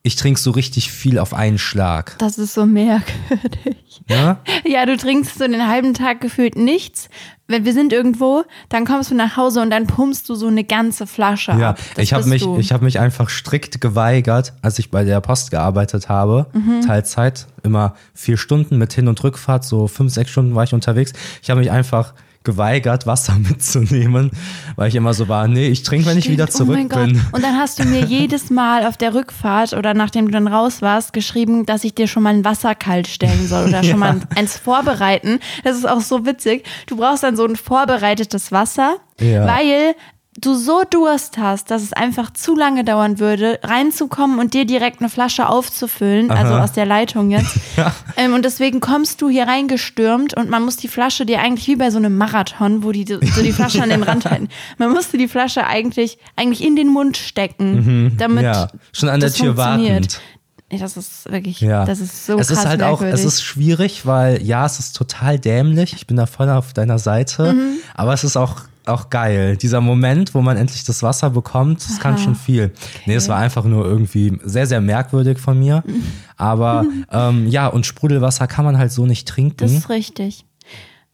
[0.06, 2.14] Ich trinke so richtig viel auf einen Schlag.
[2.18, 4.02] Das ist so merkwürdig.
[4.08, 4.38] Ja?
[4.64, 7.08] Ja, du trinkst so den halben Tag gefühlt nichts.
[7.48, 10.62] Wenn wir sind irgendwo, dann kommst du nach Hause und dann pumpst du so eine
[10.62, 11.80] ganze Flasche Ja, ab.
[11.96, 12.56] Das ich habe mich, du.
[12.58, 16.82] ich habe mich einfach strikt geweigert, als ich bei der Post gearbeitet habe, Mhm.
[16.86, 21.14] Teilzeit, immer vier Stunden mit Hin- und Rückfahrt, so fünf, sechs Stunden war ich unterwegs.
[21.42, 22.14] Ich habe mich einfach
[22.46, 24.30] geweigert, Wasser mitzunehmen,
[24.76, 27.04] weil ich immer so war, nee, ich trinke, wenn ich wieder oh zurück Gott.
[27.06, 27.20] bin.
[27.32, 30.80] Und dann hast du mir jedes Mal auf der Rückfahrt oder nachdem du dann raus
[30.80, 34.20] warst, geschrieben, dass ich dir schon mal ein Wasser kalt stellen soll oder schon mal
[34.34, 35.40] eins vorbereiten.
[35.64, 36.64] Das ist auch so witzig.
[36.86, 39.46] Du brauchst dann so ein vorbereitetes Wasser, Ja.
[39.46, 39.94] weil
[40.38, 45.00] du so Durst hast, dass es einfach zu lange dauern würde, reinzukommen und dir direkt
[45.00, 47.56] eine Flasche aufzufüllen, also aus der Leitung jetzt.
[48.16, 51.76] ähm, und deswegen kommst du hier reingestürmt und man muss die Flasche dir eigentlich wie
[51.76, 54.48] bei so einem Marathon, wo die so die Flasche an den Rand halten.
[54.78, 58.42] Man musste die Flasche eigentlich, eigentlich in den Mund stecken, damit Mhm.
[58.44, 60.20] Ja, schon an der Tür wartend.
[60.68, 61.84] Das ist wirklich, Ja.
[61.84, 65.38] das ist so es ist halt auch, es ist schwierig, weil ja, es ist total
[65.38, 65.92] dämlich.
[65.94, 67.74] Ich bin da voll auf deiner Seite, Mhm.
[67.94, 68.56] aber es ist auch
[68.88, 69.56] auch geil.
[69.56, 72.72] Dieser Moment, wo man endlich das Wasser bekommt, das kann schon viel.
[73.06, 75.82] Nee, es war einfach nur irgendwie sehr, sehr merkwürdig von mir.
[76.36, 79.56] Aber ähm, ja, und Sprudelwasser kann man halt so nicht trinken.
[79.58, 80.44] Das ist richtig.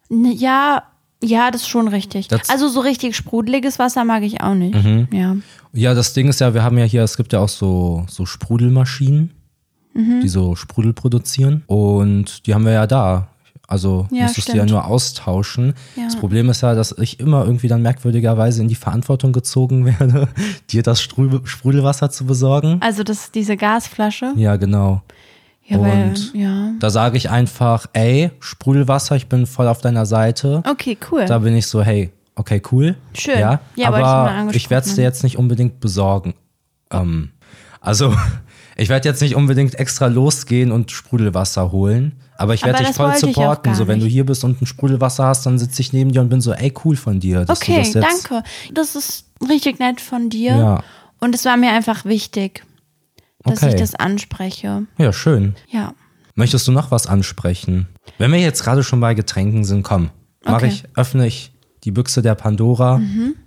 [0.09, 0.85] Ne, Ja,
[1.25, 2.26] ja, das ist schon richtig.
[2.29, 4.75] Das- also so richtig sprudeliges Wasser mag ich auch nicht.
[4.75, 5.07] Mhm.
[5.12, 5.37] Ja.
[5.73, 8.26] Ja, das Ding ist ja, wir haben ja hier, es gibt ja auch so, so
[8.26, 9.31] Sprudelmaschinen,
[9.95, 10.21] Mhm.
[10.23, 11.62] die so Sprudel produzieren.
[11.67, 13.29] Und die haben wir ja da.
[13.69, 14.71] Also Ja, müsstest du ja stimmt.
[14.73, 15.75] nur austauschen.
[15.97, 16.04] Ja.
[16.04, 20.28] Das Problem ist ja, dass ich immer irgendwie dann merkwürdigerweise in die Verantwortung gezogen werde,
[20.71, 22.78] dir das Sprudel- Sprudelwasser zu besorgen.
[22.81, 24.33] Also das, diese Gasflasche.
[24.37, 25.02] Ja, genau.
[25.64, 26.73] Ja, weil, Und- ja.
[26.81, 30.62] Da sage ich einfach, ey, Sprudelwasser, ich bin voll auf deiner Seite.
[30.69, 31.25] Okay, cool.
[31.26, 32.97] Da bin ich so, hey, okay, cool.
[33.14, 33.38] Schön.
[33.38, 36.35] Ja, Ja, ich aber angesprochen ich werde es dir jetzt nicht unbedingt besorgen.
[36.90, 37.31] Ähm,
[37.81, 38.14] also,
[38.76, 42.12] ich werde jetzt nicht unbedingt extra losgehen und Sprudelwasser holen.
[42.37, 43.75] Aber ich werde dich voll supporten.
[43.75, 46.29] So, wenn du hier bist und ein Sprudelwasser hast, dann sitze ich neben dir und
[46.29, 47.45] bin so, ey, cool von dir.
[47.49, 48.43] Okay, das danke.
[48.73, 50.56] Das ist richtig nett von dir.
[50.56, 50.85] Ja.
[51.21, 52.65] Und es war mir einfach wichtig,
[53.45, 53.71] dass Okay.
[53.75, 54.87] ich das anspreche.
[54.99, 55.54] Ja, schön.
[55.71, 55.95] Ja.
[56.35, 57.87] Möchtest du noch was ansprechen?
[58.19, 60.11] Wenn wir jetzt gerade schon bei Getränken sind, komm,
[60.45, 60.69] mach Okay.
[60.69, 61.51] ich, öffne ich
[61.84, 63.00] die Büchse der Pandora.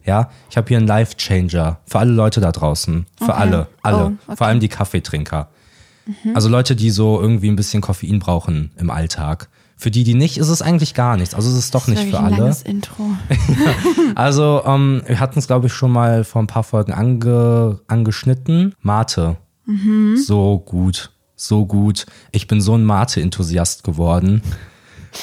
[0.06, 3.32] Ja, ich habe hier einen Life Changer für alle Leute da draußen, für Okay.
[3.34, 4.15] alle, alle, Oh, okay.
[4.32, 4.36] Mhm.
[4.38, 5.50] vor allem die Kaffeetrinker.
[6.36, 9.50] Also Leute, die so irgendwie ein bisschen Koffein brauchen im Alltag.
[9.78, 11.34] Für die, die nicht, ist es eigentlich gar nichts.
[11.34, 12.38] Also es ist doch Das nicht für ein alle.
[12.38, 13.04] langes Intro.
[14.15, 18.74] Also ähm, wir hatten es, glaube ich, schon mal vor ein paar Folgen ange, angeschnitten.
[18.82, 19.38] Mate.
[19.65, 20.17] Mhm.
[20.17, 22.06] So gut, so gut.
[22.32, 24.41] Ich bin so ein Mate-Enthusiast geworden.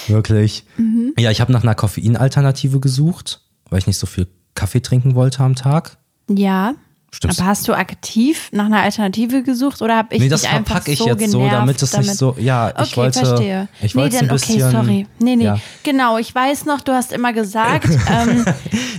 [0.09, 0.65] Wirklich.
[0.77, 1.15] Mhm.
[1.19, 5.43] Ja, ich habe nach einer Koffeinalternative gesucht, weil ich nicht so viel Kaffee trinken wollte
[5.43, 5.99] am Tag.
[6.29, 6.75] Ja.
[7.15, 7.39] Stimmt.
[7.39, 10.67] Aber hast du aktiv nach einer Alternative gesucht oder habe ich nee, das dich einfach
[10.77, 12.35] verpacke ich so jetzt genervt so, damit es nicht so.
[12.39, 13.19] Ja, Okay, ich wollte.
[13.27, 13.69] verstehe.
[13.83, 15.07] Ich nee, wollte dann ein bisschen, okay, sorry.
[15.19, 15.45] Nee, nee.
[15.45, 15.59] Ja.
[15.83, 18.47] Genau, ich weiß noch, du hast immer gesagt, ähm,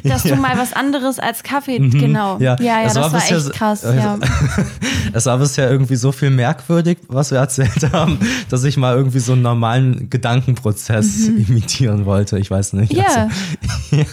[0.04, 2.36] dass du mal was anderes als Kaffee, genau.
[2.36, 2.44] Mhm.
[2.44, 3.84] Ja, ja, ja es das war bisher echt krass.
[3.84, 4.20] äh, ja.
[5.16, 9.20] Es war bisher irgendwie so viel merkwürdig, was wir erzählt haben, dass ich mal irgendwie
[9.20, 12.40] so einen normalen Gedankenprozess imitieren wollte.
[12.40, 12.94] Ich weiß nicht.
[12.94, 13.00] Mhm.
[13.00, 13.06] Ja.
[13.06, 14.06] Also, ja,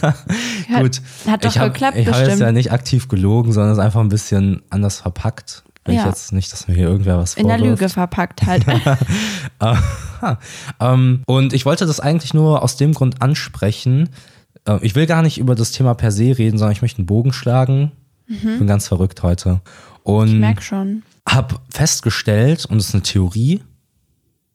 [0.75, 1.01] Hat- gut.
[1.27, 3.90] hat doch ich hab, geklappt, Ich habe jetzt ja nicht aktiv gelogen, sondern es einfach
[3.99, 5.63] ein bisschen anders verpackt.
[5.85, 6.07] Will ich Ja.
[6.07, 7.57] jetzt nicht, dass mir hier irgendwer was In der.
[7.57, 8.65] Lüge verpackt halt.
[10.79, 14.09] Ähm, und ich wollte das eigentlich nur aus dem Grund ansprechen.
[14.67, 17.07] Äh, ich will gar nicht über das Thema per se reden, sondern ich möchte einen
[17.07, 17.91] Bogen schlagen.
[18.27, 19.59] Ich bin ganz verrückt heute.
[20.03, 20.33] Und Mhm.
[20.35, 21.03] Ich merk schon.
[21.27, 23.61] habe festgestellt, und es ist eine Theorie,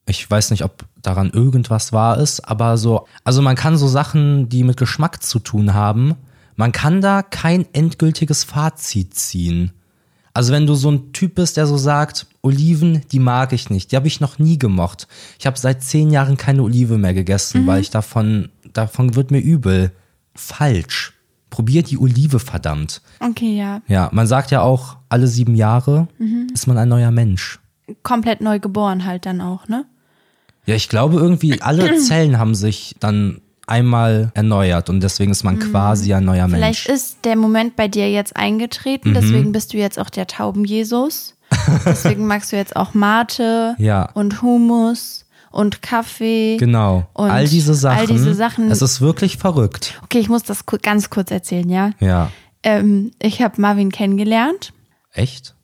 [0.07, 4.49] ich weiß nicht, ob daran irgendwas wahr ist, aber so, also man kann so Sachen,
[4.49, 6.15] die mit Geschmack zu tun haben,
[6.57, 9.73] man kann da kein endgültiges Fazit ziehen.
[10.35, 13.91] Also wenn du so ein Typ bist, der so sagt, Oliven, die mag ich nicht,
[13.91, 15.09] die habe ich noch nie gemocht.
[15.39, 19.41] Ich habe seit zehn Jahren keine Olive mehr gegessen, weil ich davon, davon wird mir
[19.41, 19.93] übel.
[20.35, 21.15] Falsch.
[21.49, 23.01] Probier die Olive, verdammt.
[23.21, 23.81] Okay, ja.
[23.89, 26.09] Ja, man sagt ja auch, alle sieben Jahre
[26.53, 27.59] ist man ein neuer Mensch.
[28.03, 29.87] Komplett neu geboren halt dann auch, ne?
[30.67, 35.59] Ja, ich glaube irgendwie, alle Zellen haben sich dann einmal erneuert und deswegen ist man
[35.59, 36.99] quasi ein neuer Vielleicht Mensch.
[37.01, 38.43] ist der Moment bei dir jetzt Mhm.
[38.45, 41.35] eingetreten, deswegen bist du jetzt auch der Tauben-Jesus.
[41.85, 44.11] deswegen magst du jetzt auch Mate Ja.
[44.15, 46.57] und Hummus und Kaffee.
[46.59, 47.07] Genau.
[47.13, 47.99] Und all diese Sachen.
[47.99, 50.01] all diese Sachen- Es ist wirklich verrückt.
[50.05, 51.91] Okay, ich muss das ganz kurz erzählen, ja.
[52.01, 52.31] Ja.
[52.63, 54.73] Ähm, ich habe Marvin kennengelernt
[55.13, 55.55] Echt?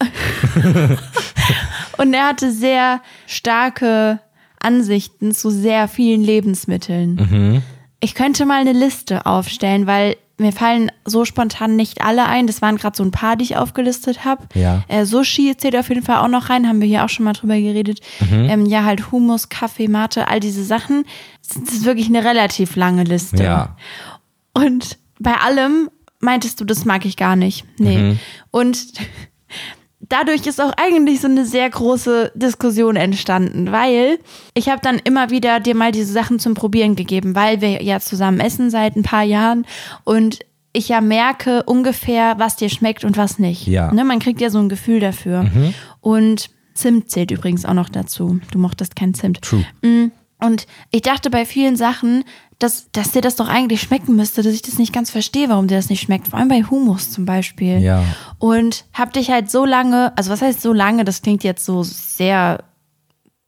[1.98, 4.20] und er hatte sehr starke
[4.62, 7.14] Ansichten zu sehr vielen Lebensmitteln.
[7.14, 7.62] Mhm.
[8.00, 12.46] Ich könnte mal eine Liste aufstellen, weil mir fallen so spontan nicht alle ein.
[12.46, 14.46] Das waren gerade so ein paar, die ich aufgelistet habe.
[14.54, 14.82] Ja.
[14.88, 17.32] Äh, Sushi zählt auf jeden Fall auch noch rein, haben wir hier auch schon mal
[17.32, 18.00] drüber geredet.
[18.20, 18.48] Mhm.
[18.50, 21.04] Ähm, ja, halt Hummus, Kaffee, Mate, all diese Sachen.
[21.46, 23.44] Das ist wirklich eine relativ lange Liste.
[23.44, 23.76] Ja.
[24.52, 27.64] Und bei allem meintest du, das mag ich gar nicht.
[27.78, 27.98] Nee.
[27.98, 28.18] Mhm.
[28.50, 28.78] Und
[30.12, 34.18] dadurch ist auch eigentlich so eine sehr große Diskussion entstanden, weil
[34.54, 37.98] ich habe dann immer wieder dir mal diese Sachen zum Probieren gegeben, weil wir ja
[37.98, 39.66] zusammen essen seit ein paar Jahren
[40.04, 40.40] und
[40.74, 43.66] ich ja merke ungefähr, was dir schmeckt und was nicht.
[43.66, 43.90] Ja.
[43.90, 43.96] Mhm.
[43.96, 45.46] Ne, man kriegt ja so ein Gefühl dafür.
[46.00, 48.40] Und Zimt zählt übrigens auch noch dazu.
[48.50, 49.42] Du mochtest kein Zimt.
[49.42, 49.64] True.
[50.40, 52.24] Und ich dachte bei vielen Sachen,
[52.62, 55.66] dass, dass dir das doch eigentlich schmecken müsste, dass ich das nicht ganz verstehe, warum
[55.68, 56.28] dir das nicht schmeckt.
[56.28, 57.78] Vor allem bei Humus zum Beispiel.
[57.78, 58.04] Ja.
[58.38, 61.82] Und hab dich halt so lange, also was heißt so lange, das klingt jetzt so
[61.82, 62.64] sehr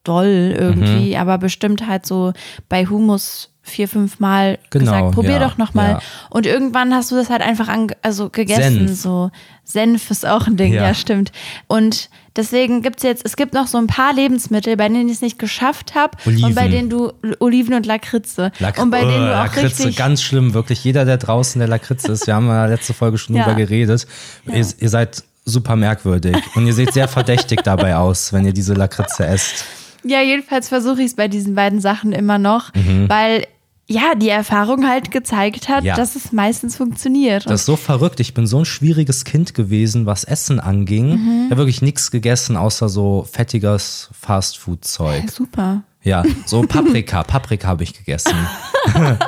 [0.03, 1.16] doll irgendwie, Mhm.
[1.20, 2.33] aber bestimmt halt so
[2.68, 5.90] bei Humus vier, fünf Mal Genau, gesagt, probier ja, doch noch mal.
[5.92, 6.00] ja.
[6.31, 8.87] Und irgendwann hast du das halt einfach an, also gegessen.
[8.88, 9.00] Senf.
[9.00, 9.31] So
[9.64, 10.94] Senf ist auch ein Ding, ja, Ja.
[10.94, 11.33] stimmt.
[11.66, 15.20] Und deswegen gibt's jetzt, es gibt noch so ein paar Lebensmittel, bei denen ich es
[15.22, 19.27] nicht geschafft habe und bei denen du Oliven und Lakritze Lak und bei oh, denen
[19.27, 20.85] du auch Lakritze, ganz schlimm, wirklich.
[20.85, 24.07] Jeder, der draußen der Lakritze ist, wir haben ja letzte Folge schon drüber geredet.
[24.46, 28.74] Ihr, ihr seid super merkwürdig und ihr seht sehr verdächtig dabei aus, wenn ihr diese
[28.74, 29.64] Lakritze esst.
[30.07, 32.72] Ja, jedenfalls versuche ich es bei diesen beiden Sachen immer noch,
[33.09, 33.46] weil
[33.87, 35.85] ja, die Erfahrung halt gezeigt hat.
[35.85, 35.94] Ja.
[35.97, 37.44] dass es meistens funktioniert.
[37.47, 38.18] Das ist so verrückt.
[38.20, 41.11] Ich bin so ein schwieriges Kind gewesen, was Essen anging.
[41.16, 41.42] Mhm.
[41.44, 45.23] Ich habe wirklich nichts gegessen, außer so fettiges Fastfood-Zeug.
[45.23, 45.83] Und, super.
[46.03, 47.23] Ja, so Paprika.
[47.25, 48.35] Paprika habe ich gegessen.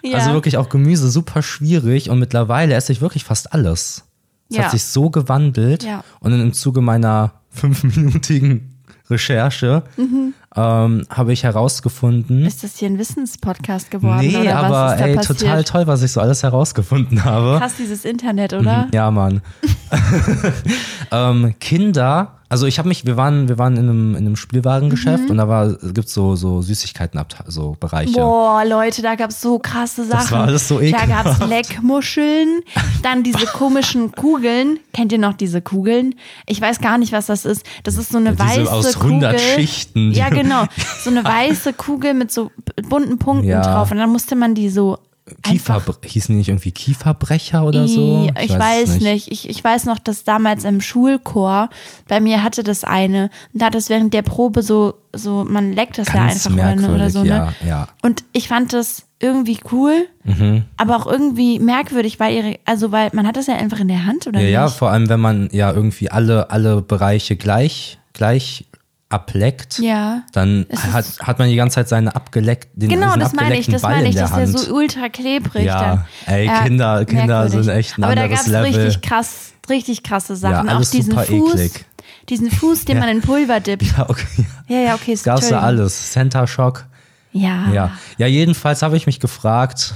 [0.00, 0.18] Ja.
[0.18, 4.04] Also wirklich auch Gemüse super schwierig und mittlerweile esse ich wirklich fast alles.
[4.48, 4.62] Es Ja.
[4.62, 6.04] hat sich so gewandelt Ja.
[6.20, 8.77] und im Zuge meiner fünfminütigen
[9.10, 10.34] Recherche Mhm.
[10.56, 14.26] ähm, habe ich herausgefunden, ist das hier ein Wissenspodcast geworden?
[14.26, 15.38] nee, aber ey, passiert?
[15.40, 17.58] total toll, was ich so alles herausgefunden habe.
[17.58, 18.88] Krass, dieses Internet, oder?
[18.92, 19.40] Ja, Mann.
[21.12, 25.24] ähm, Kinder, also ich habe mich, wir waren, wir waren in einem, in einem Spielwarengeschäft
[25.24, 25.30] Mhm.
[25.30, 28.12] und da war, gibt's so, so Süßigkeiten, so Bereiche.
[28.14, 30.30] Boah, Leute, da gab's so krasse Sachen.
[30.30, 31.40] war alles so Da ekelhaft.
[31.40, 32.60] gab's Leckmuscheln,
[33.02, 34.78] dann diese komischen Kugeln.
[34.92, 36.14] Kennt ihr noch diese Kugeln?
[36.46, 37.64] Ich weiß gar nicht, was das ist.
[37.84, 39.10] Das ist so eine Ja, diese weiße aus Kugel.
[39.24, 40.12] 100 Schichten.
[40.12, 40.64] Ja, genau.
[41.02, 42.50] So eine weiße Kugel mit so
[42.88, 43.62] bunten Punkten Ja.
[43.62, 43.90] drauf.
[43.90, 44.98] Und dann musste man die so
[45.42, 48.28] Kiefer, einfach hießen die nicht irgendwie Kieferbrecher oder so?
[48.36, 49.30] I- Ich, weiß nicht.
[49.30, 51.70] Ich, ich weiß noch, dass damals im Schulchor,
[52.08, 55.72] bei mir hatte das eine, und da hat es während der Probe so, so man
[55.72, 57.28] leckt das ja Ganz einfach rein merkwürdig, oder so, ne?
[57.28, 57.88] ja, ja.
[58.02, 60.64] Und ich fand das irgendwie cool, Mhm.
[60.76, 64.06] aber auch irgendwie merkwürdig, weil ihre, also weil man hat das ja einfach in der
[64.06, 64.52] Hand, oder Ja, nicht?
[64.54, 68.66] ja, vor allem, wenn man ja irgendwie alle, alle Bereiche gleich, gleich
[69.10, 70.22] ableckt, Ja.
[70.32, 73.66] dann Es hat, hat man die ganze Zeit seine abgeleckt, den, Genau, das meine ich,
[73.66, 75.64] das Ball meine ich, das ist ja so ultra klebrig.
[75.64, 75.80] Ja,
[76.26, 76.34] dann.
[76.34, 77.64] ey, Kinder- Kinder merkwürdig.
[77.66, 78.64] sind echt ein Aber da gab's Level.
[78.74, 80.66] richtig krass, richtig krasse Sachen.
[80.66, 81.84] Ja, alles Auch diesen super Fuß, eklig.
[82.28, 83.00] diesen Fuß, den Ja.
[83.04, 83.84] man in Pulver dippt.
[83.96, 84.46] ja, okay.
[84.68, 85.14] Ja, ja, okay.
[85.14, 85.64] Gab's ja Entschuldigung.
[85.64, 86.12] alles.
[86.12, 86.84] Center Shock.
[87.32, 87.68] Ja.
[87.72, 87.90] Ja.
[88.18, 89.94] Ja, jedenfalls habe ich mich gefragt,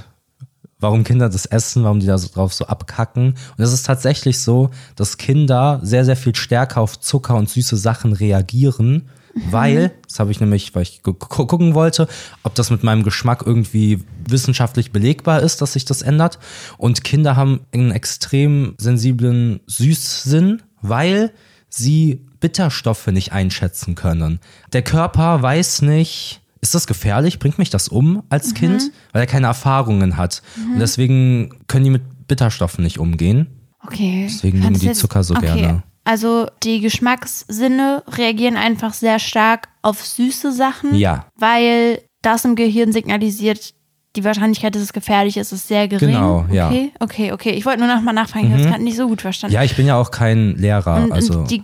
[0.83, 3.35] warum Kinder das essen, warum die da so drauf so abkacken.
[3.57, 7.77] Und es ist tatsächlich so, dass Kinder sehr, sehr viel stärker auf Zucker und süße
[7.77, 9.09] Sachen reagieren,
[9.51, 12.07] weil, das habe ich nämlich, weil ich gu gu- gucken wollte,
[12.43, 16.39] ob das mit meinem Geschmack irgendwie wissenschaftlich belegbar ist, dass sich das ändert.
[16.77, 21.33] Und Kinder haben einen extrem sensiblen Süßsinn, weil
[21.71, 24.39] sie Bitterstoffe nicht einschätzen können.
[24.75, 27.39] Der Körper weiß nicht, ist das gefährlich?
[27.39, 28.91] Bringt mich das um als Kind?
[29.13, 30.43] Weil er keine Erfahrungen hat.
[30.57, 33.49] Und deswegen können die mit Bitterstoffen nicht umgehen.
[33.85, 34.29] Okay.
[34.29, 35.83] Deswegen Fand lieben die Zucker so gerne.
[36.05, 40.95] Also die Geschmackssinne reagieren einfach sehr stark auf süße Sachen.
[40.95, 41.27] Ja.
[41.37, 43.75] Weil das im Gehirn signalisiert,
[44.15, 46.09] die Wahrscheinlichkeit, dass es gefährlich ist, ist sehr gering.
[46.09, 46.69] Genau, ja.
[46.69, 46.75] Mhm.
[46.75, 47.51] Okay, okay, okay.
[47.51, 49.55] Ich wollte nur noch mal nachfragen, ich habe es gerade nicht so gut verstanden.
[49.55, 51.05] Ja, ich bin ja auch kein Lehrer.
[51.05, 51.63] Und, also und die,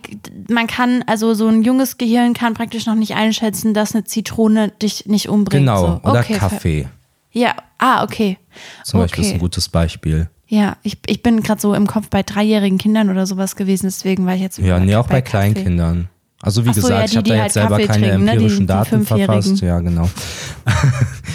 [0.49, 4.69] man kann, also so ein junges Gehirn kann praktisch noch nicht einschätzen, dass eine Zitrone
[4.83, 5.67] dich nicht umbringt.
[5.67, 6.01] genau.
[6.03, 6.11] so.
[6.11, 6.89] Oder okay, Kaffee.
[7.33, 8.39] Ja, ah, okay.
[8.85, 9.37] Zum Beispiel ist okay.
[9.37, 10.31] ein gutes Beispiel.
[10.47, 14.25] Ja, ich, ich bin gerade so im Kopf bei dreijährigen Kindern oder sowas gewesen, deswegen
[14.25, 15.53] war ich jetzt Ja, nee, auch bei Kaffee.
[15.53, 16.09] Kleinkindern.
[16.41, 18.07] Also wie so, gesagt, ja, ich die, habe die da halt jetzt selber Kaffee keine
[18.07, 18.31] trinken, ne?
[18.31, 19.93] Die- empirischen die Daten Fünfjährigen.
[19.93, 20.09] verfasst.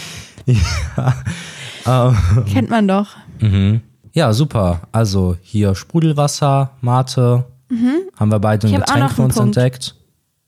[0.46, 1.14] Ja,
[1.86, 2.14] genau.
[2.52, 3.08] Kennt man doch.
[4.14, 4.82] Ja, super.
[4.92, 7.46] Also hier Sprudelwasser, Mate.
[8.18, 8.78] Haben wir beide ein Mhm.
[8.80, 9.58] Ich Getränk für uns Punkt.
[9.58, 9.96] entdeckt.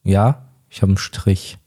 [0.03, 1.58] Ja, ich habe einen Strich.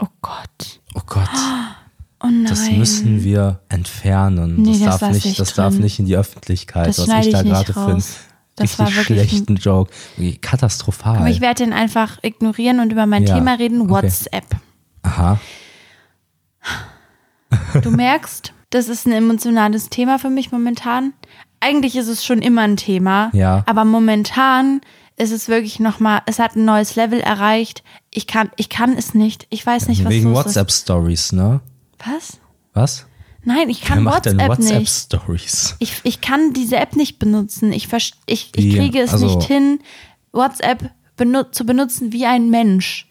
[0.00, 0.80] Oh Gott.
[0.94, 1.28] Oh Gott,
[2.22, 2.46] Oh nein.
[2.48, 4.62] das müssen wir entfernen.
[4.62, 7.32] Nee, das, das darf nicht, ich das darf nicht in die Öffentlichkeit, Das was ich
[7.32, 8.16] da gerade raus.
[8.56, 9.92] Das war wirklich ein- schlechten Joke.
[10.16, 11.18] Wie Katastrophal.
[11.18, 13.90] Aber ich werde den einfach ignorieren und über mein Ja, Thema reden, okay.
[13.90, 14.46] WhatsApp.
[15.02, 15.38] Aha.
[17.82, 21.12] Du merkst, das ist ein emotionales Thema für mich momentan.
[21.60, 23.62] Eigentlich ist es schon immer ein Thema, Ja.
[23.66, 24.80] aber momentan
[25.16, 27.82] ist es wirklich nochmal, es hat ein neues Level erreicht.
[28.10, 29.46] Ich kann, ich kann es nicht.
[29.50, 31.60] Ich weiß nicht, was Wegen WhatsApp-Stories, ne?
[32.04, 32.38] Was?
[32.74, 33.06] Was?
[33.42, 34.70] Nein, ich Wer kann macht denn WhatsApp nicht.
[34.74, 35.76] WhatsApp-Stories?
[35.78, 37.72] Ich, ich kann diese App nicht benutzen.
[37.72, 39.78] Ich, ich, ich kriege es Also- nicht hin,
[40.32, 43.08] WhatsApp benu zu benutzen wie ein Mensch.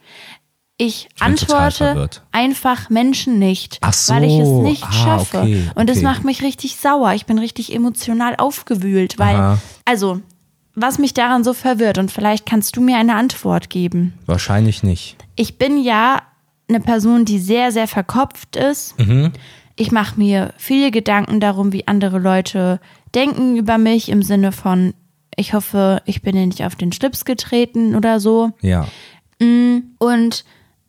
[0.78, 5.40] Ich, antworte einfach Menschen nicht, so, weil ich es nicht ah, schaffe.
[5.40, 6.06] okay, Und das okay.
[6.06, 7.14] macht mich richtig sauer.
[7.14, 9.58] Ich bin richtig emotional aufgewühlt, weil, Aha.
[9.86, 10.20] also,
[10.74, 14.16] was mich daran so verwirrt, und vielleicht kannst du mir eine Antwort geben.
[14.26, 15.16] Wahrscheinlich nicht.
[15.38, 16.22] Ich bin ja
[16.68, 19.00] eine Person, die sehr, sehr verkopft ist.
[19.00, 19.32] Mhm.
[19.78, 22.82] Ich mache mir viele Gedanken darum, wie andere Leute
[23.14, 24.94] denken über mich im Sinne von,
[25.38, 28.52] ich hoffe, ich bin nicht auf den Schlips getreten oder so.
[28.62, 28.88] Ja.
[29.40, 30.46] Und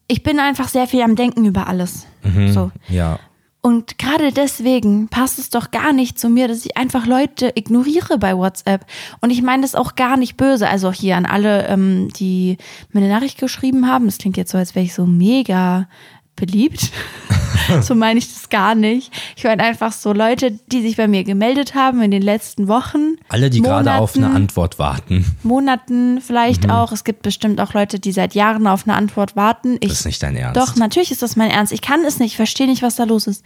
[0.09, 2.07] ich bin einfach sehr viel am Denken über alles.
[2.23, 2.53] Mhm.
[2.53, 2.71] So.
[2.89, 3.19] Ja.
[3.67, 8.17] Und gerade deswegen passt es doch gar nicht zu mir, dass ich einfach Leute ignoriere
[8.17, 8.87] bei WhatsApp.
[9.21, 10.69] Und ich meine das auch gar nicht böse.
[10.69, 12.59] Also hier an alle, ähm, die
[12.93, 14.07] mir eine Nachricht geschrieben haben.
[14.07, 15.89] Das klingt jetzt so, als wäre ich so mega
[16.37, 16.91] beliebt.
[17.83, 19.11] so meine ich das gar nicht.
[19.37, 23.17] Ich meine einfach so Leute, die sich bei mir gemeldet haben in den letzten Wochen.
[23.29, 25.37] Alle, die gerade auf eine Monaten, Antwort warten.
[25.43, 26.71] Monaten vielleicht Mhm.
[26.71, 26.93] auch.
[26.93, 29.77] Es gibt bestimmt auch Leute, die seit Jahren auf eine Antwort warten.
[29.81, 30.57] Ich, Das ist nicht dein Ernst.
[30.61, 31.73] doch, natürlich ist das mein Ernst.
[31.73, 33.45] Ich kann es nicht, ich verstehe nicht, was da los ist.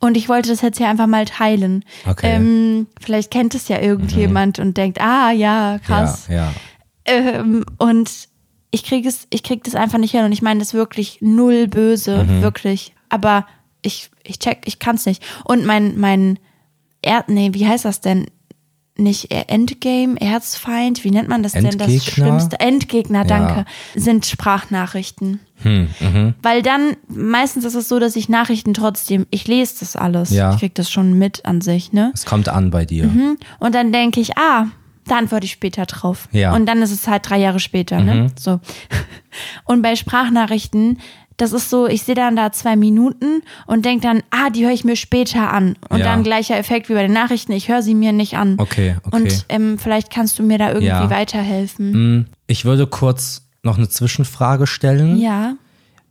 [0.00, 1.84] Und ich wollte das jetzt hier einfach mal teilen.
[2.08, 2.34] Okay.
[2.36, 6.26] Ähm, vielleicht kennt es ja irgendjemand und denkt, ah ja, krass.
[6.28, 6.52] Ja, ja.
[7.04, 8.10] Ähm, und
[8.72, 10.24] ich kriege es, ich krieg das einfach nicht hin.
[10.24, 12.42] Und ich meine das wirklich null böse, Mhm.
[12.42, 12.94] wirklich.
[13.10, 13.46] Aber
[13.82, 15.22] ich, ich check, ich kann es nicht.
[15.44, 16.38] Und mein, mein
[17.02, 18.26] er nee, wie heißt das denn?
[18.96, 21.64] Nicht Endgame, Erzfeind, wie nennt man das denn?
[21.64, 22.00] Das Endgegner?
[22.12, 22.60] Schlimmste.
[22.60, 23.64] Endgegner, danke.
[23.94, 25.40] Sind Sprachnachrichten.
[25.62, 26.34] Hm, mhm.
[26.42, 30.30] Weil dann, meistens ist es so, dass ich Nachrichten trotzdem, ich lese das alles.
[30.30, 30.52] Ja.
[30.52, 32.10] Ich krieg das schon mit an sich, ne?
[32.14, 33.04] Es kommt an bei dir.
[33.06, 33.38] Mhm.
[33.60, 34.66] Und dann denke ich, ah,
[35.06, 36.28] da antworte ich später drauf.
[36.32, 36.50] Ja.
[36.50, 36.56] Mhm.
[36.56, 38.28] Und dann ist es halt drei Jahre später, ne?
[38.38, 38.60] So.
[39.64, 40.98] Und bei Sprachnachrichten,
[41.38, 44.72] das ist so, ich sehe dann da zwei Minuten und denke dann, ah, die höre
[44.72, 45.76] ich mir später an.
[45.88, 46.04] Und Ja.
[46.04, 48.56] dann gleicher Effekt wie bei den Nachrichten, ich höre sie mir nicht an.
[48.58, 49.16] Okay, okay.
[49.16, 51.10] Und ähm, vielleicht kannst du mir da irgendwie Ja.
[51.10, 51.92] weiterhelfen.
[51.92, 55.16] Hm, Ich würde kurz noch eine Zwischenfrage stellen.
[55.18, 55.54] Ja.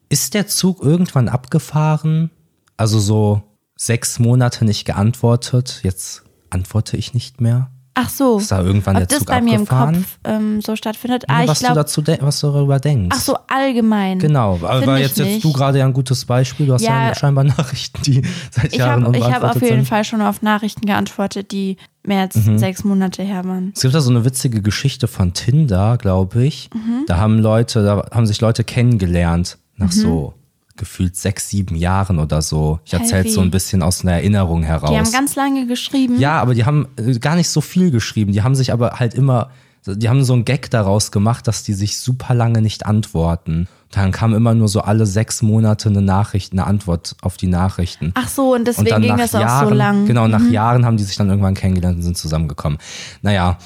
[0.09, 2.31] Ist der Zug irgendwann abgefahren?
[2.75, 3.43] Also so
[3.77, 7.69] sechs Monate nicht geantwortet, jetzt antworte ich nicht mehr.
[7.93, 8.37] Ach so.
[8.37, 9.95] Ist da irgendwann Ob der das Zug bei mir im abgefahren?
[9.95, 11.25] Kopf ähm, so stattfindet?
[11.27, 11.75] Ah, ich was, du glaube.
[11.81, 13.13] dazu was du darüber denkst.
[13.17, 14.19] Ach so, allgemein.
[14.19, 16.67] Genau, aber ich jetzt, jetzt du gerade ja ein gutes Beispiel.
[16.67, 17.15] Du hast ja, Ja.
[17.15, 19.87] scheinbar Nachrichten, die seit Ich Jahren habe ich hab unbeantwortet auf jeden sind.
[19.87, 22.57] Fall schon auf Nachrichten geantwortet, die mehr als Mhm.
[22.57, 23.73] sechs Monate her waren.
[23.75, 26.69] Es gibt da so eine witzige Geschichte von Tinder, glaube ich.
[26.73, 27.03] Mhm.
[27.07, 29.91] Da haben Leute, da haben sich Leute kennengelernt nach Mhm.
[29.91, 30.33] so
[30.77, 32.79] gefühlt sechs, sieben Jahren oder so.
[32.85, 34.89] Ich erzähle so ein bisschen aus einer Erinnerung heraus.
[34.89, 36.19] Die haben ganz lange geschrieben.
[36.19, 38.31] Ja, aber die haben äh, gar nicht so viel geschrieben.
[38.31, 39.49] Die haben sich aber halt immer,
[39.85, 43.67] die haben so einen Gag daraus gemacht, dass die sich super lange nicht antworten.
[43.91, 48.11] Dann kam immer nur so alle sechs Monate eine Nachricht, eine Antwort auf die Nachrichten.
[48.15, 50.03] Ach so, und und deswegen dann ging das Jahren, auch so lang.
[50.03, 50.07] Mhm.
[50.07, 52.77] genau, nach Jahren haben die sich dann irgendwann kennengelernt und sind zusammengekommen.
[53.21, 53.57] Naja,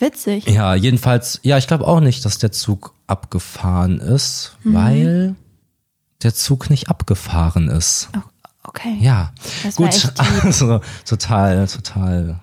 [0.00, 0.46] Witzig.
[0.48, 4.74] ja, jedenfalls, ja, ich glaube auch nicht, dass der Zug abgefahren ist, Mhm.
[4.74, 5.34] weil
[6.22, 8.08] der Zug nicht abgefahren ist.
[8.16, 8.20] Oh,
[8.64, 8.96] okay.
[9.00, 9.32] Ja,
[9.64, 12.40] Das gut, also total, total.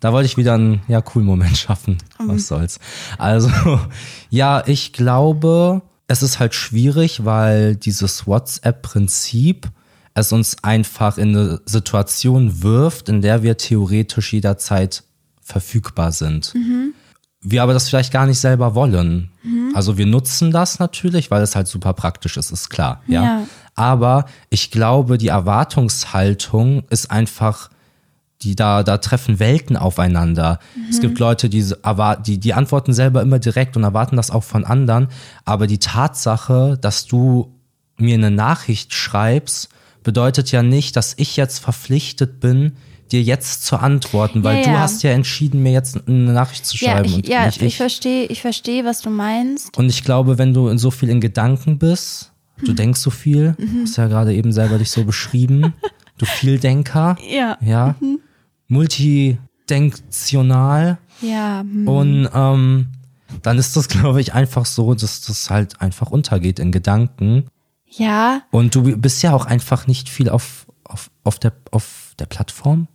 [0.00, 1.98] Da wollte ich wieder einen ja cool Moment schaffen.
[2.18, 2.28] Mhm.
[2.28, 2.80] Was soll's.
[3.18, 3.50] Also
[4.30, 9.70] ja, ich glaube, es ist halt schwierig, weil dieses WhatsApp-Prinzip
[10.14, 15.04] es uns einfach in eine Situation wirft, in der wir theoretisch jederzeit
[15.40, 16.54] verfügbar sind.
[16.54, 16.94] Mhm.
[17.42, 19.30] Wir aber das vielleicht gar nicht selber wollen.
[19.74, 23.02] Also wir nutzen das natürlich, weil es halt super praktisch ist, ist klar.
[23.06, 23.22] Ja.
[23.22, 23.46] Ja.
[23.74, 27.70] Aber ich glaube, die Erwartungshaltung ist einfach,
[28.42, 30.58] die da, da treffen Welten aufeinander.
[30.90, 31.72] Es gibt Leute, die,
[32.26, 35.08] die, die antworten selber immer direkt und erwarten das auch von anderen.
[35.44, 37.52] Aber die Tatsache, dass du
[37.96, 39.68] mir eine Nachricht schreibst,
[40.02, 42.72] bedeutet ja nicht, dass ich jetzt verpflichtet bin,
[43.12, 44.80] dir jetzt zu antworten, weil Ja, du ja.
[44.80, 47.76] hast ja entschieden, mir jetzt eine Nachricht zu Ja, schreiben ich, und ja, nicht ich
[47.76, 49.76] verstehe, ich verstehe, was du meinst.
[49.78, 52.64] und ich glaube, wenn du in so viel in Gedanken bist, Hm.
[52.66, 53.82] du denkst so viel, Mhm.
[53.82, 55.74] hast ja gerade eben selber dich so beschrieben,
[56.18, 57.56] du Vieldenker, Ja.
[57.60, 57.94] ja,
[58.68, 61.60] multidenktional Ja.
[61.60, 61.88] hm.
[61.88, 62.86] und ähm,
[63.42, 67.46] dann ist das, glaube ich, einfach so, dass das halt einfach untergeht in Gedanken.
[67.88, 68.42] Ja.
[68.50, 72.88] Und du bist ja auch einfach nicht viel auf, auf, auf, der, auf der Plattform,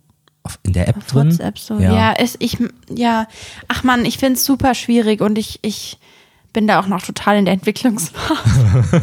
[0.62, 1.30] in der App drin.
[1.30, 1.78] WhatsApp so.
[1.78, 2.58] Ja, es, ich,
[2.90, 3.26] ja.
[3.68, 5.98] Ach man, ich finde es super schwierig und ich, ich
[6.52, 9.02] bin da auch noch total in der Entwicklungsphase.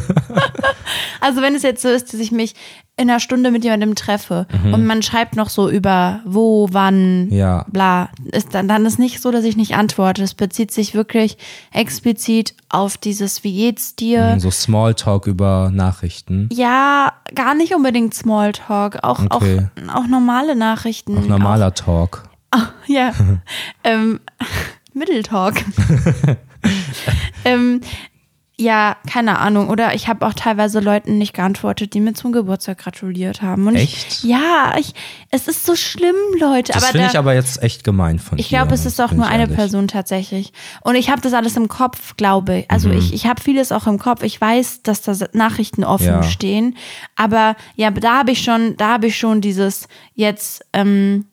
[1.20, 2.54] also wenn es jetzt so ist, dass ich mich
[2.98, 7.32] in einer Stunde mit jemandem treffe und man schreibt noch so über wo, wann, Mhm.
[7.32, 7.66] Ja.
[7.68, 10.22] bla, ist dann, dann ist nicht so, dass ich nicht antworte.
[10.22, 11.36] Es bezieht sich wirklich
[11.72, 14.36] explizit auf dieses Wie geht's dir?
[14.40, 16.48] So Smalltalk über Nachrichten.
[16.50, 19.66] Ja, gar nicht unbedingt Smalltalk, auch, Okay.
[19.90, 21.18] auch, auch normale Nachrichten.
[21.18, 22.22] Auch normaler Talk.
[22.50, 23.12] Auch, ja.
[23.84, 24.20] ähm,
[24.94, 25.62] Mitteltalk.
[27.44, 27.82] ähm,
[28.58, 29.68] ja, keine Ahnung.
[29.68, 33.66] Oder ich habe auch teilweise Leuten nicht geantwortet, die mir zum Geburtstag gratuliert haben.
[33.66, 34.06] Und Echt?
[34.08, 34.94] Ich, ja, ich,
[35.30, 36.72] es ist so schlimm, Leute.
[36.72, 39.42] Das finde ich aber jetzt echt gemein von ich glaube, es ist auch nur eine
[39.42, 39.56] ehrlich.
[39.56, 40.54] Person tatsächlich.
[40.80, 42.70] Und ich habe das alles im Kopf, glaube ich.
[42.70, 44.22] Also ich, ich habe vieles auch im Kopf.
[44.22, 46.22] Ich weiß, dass da Nachrichten offen Ja.
[46.22, 46.76] stehen.
[47.14, 51.26] Aber ja, da habe ich schon, da habe ich schon dieses jetzt, ähm,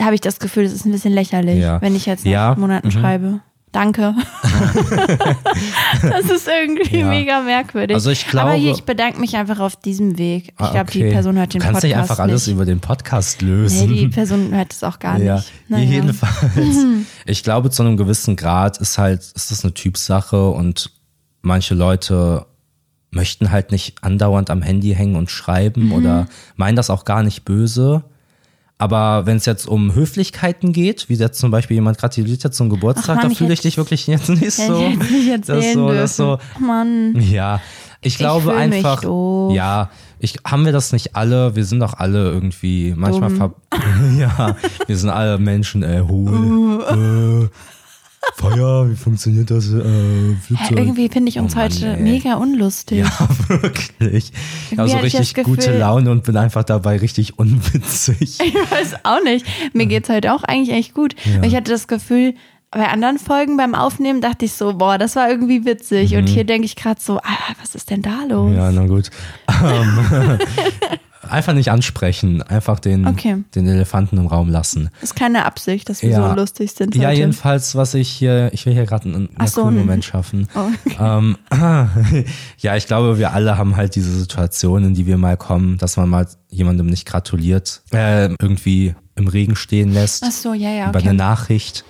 [0.00, 1.82] habe ich das Gefühl, das ist ein bisschen lächerlich, Ja.
[1.82, 2.60] wenn ich jetzt nach Ja, Mhm.
[2.60, 3.40] Monaten schreibe.
[3.72, 4.14] Danke.
[6.02, 7.08] das ist irgendwie Ja.
[7.08, 7.94] mega merkwürdig.
[7.94, 10.48] Also ich Aber hier, glaube- ich bedanke mich einfach auf diesem Weg.
[10.48, 11.02] Ich Ah, glaube, die.
[11.10, 12.54] Person hört den du kannst Podcast nicht einfach alles nicht.
[12.54, 13.88] über den Podcast Nee, lösen.
[13.94, 15.52] die Person hört es auch gar ja, nicht.
[15.68, 15.84] Naja.
[15.84, 16.34] jedenfalls.
[17.26, 20.90] Ich glaube, zu einem gewissen Grad ist halt, ist das eine Typsache und
[21.42, 22.46] manche Leute
[23.10, 25.92] möchten halt nicht andauernd am Handy hängen und schreiben Mhm.
[25.92, 26.26] oder
[26.56, 28.04] meinen das auch gar nicht böse.
[28.78, 32.70] Aber wenn es jetzt um Höflichkeiten geht, wie jetzt zum Beispiel jemand gratuliert jetzt zum
[32.70, 34.92] Geburtstag, Mann, da ich fühle ich dich wirklich jetzt nicht so.
[35.00, 37.20] ich das so, das so, Mann.
[37.20, 37.60] ja,
[38.00, 39.02] ich glaube fühl mich einfach,
[39.50, 41.56] ja, ich, haben wir das nicht alle?
[41.56, 43.54] Wir sind doch alle irgendwie manchmal ver
[44.18, 46.08] ja, wir sind alle Menschen, äh, Uh.
[46.08, 47.48] hohl.
[47.50, 47.77] äh,
[48.34, 49.68] Feuer, wie funktioniert das?
[49.68, 52.02] Äh, Hä, irgendwie finde ich uns Oh Mann, heute ey.
[52.02, 52.98] mega unlustig.
[52.98, 54.32] Ja, wirklich.
[54.70, 58.38] Ich habe so richtig gute Laune und bin einfach dabei richtig unwitzig.
[58.48, 59.44] Ich weiß auch nicht.
[59.74, 61.14] Mir geht's heute auch eigentlich echt gut.
[61.24, 61.42] Ja.
[61.42, 62.34] Ich hatte das Gefühl,
[62.70, 66.14] bei anderen Folgen beim Aufnehmen dachte ich so, boah, das war irgendwie witzig.
[66.16, 68.50] Und hier denke ich gerade so, ah, was ist denn da los?
[68.50, 68.56] Mhm.
[68.56, 69.10] Ja, na gut.
[71.28, 73.44] Einfach nicht ansprechen, einfach den, Okay.
[73.54, 74.90] den Elefanten im Raum lassen.
[75.02, 76.28] Ist keine Absicht, dass wir Ja.
[76.30, 76.94] so lustig sind.
[76.94, 77.18] Ja, heute.
[77.18, 80.48] jedenfalls, was ich hier, ich will hier gerade einen, einen so, coolen Moment schaffen.
[80.54, 81.36] Oh, Ähm,
[82.58, 85.96] ja, ich glaube, wir alle haben halt diese Situation, in die wir mal kommen, dass
[85.96, 90.22] man mal jemandem nicht gratuliert, äh, irgendwie im Regen stehen lässt.
[90.26, 91.08] Ach so, ja, ja, Über okay.
[91.08, 91.84] eine Nachricht.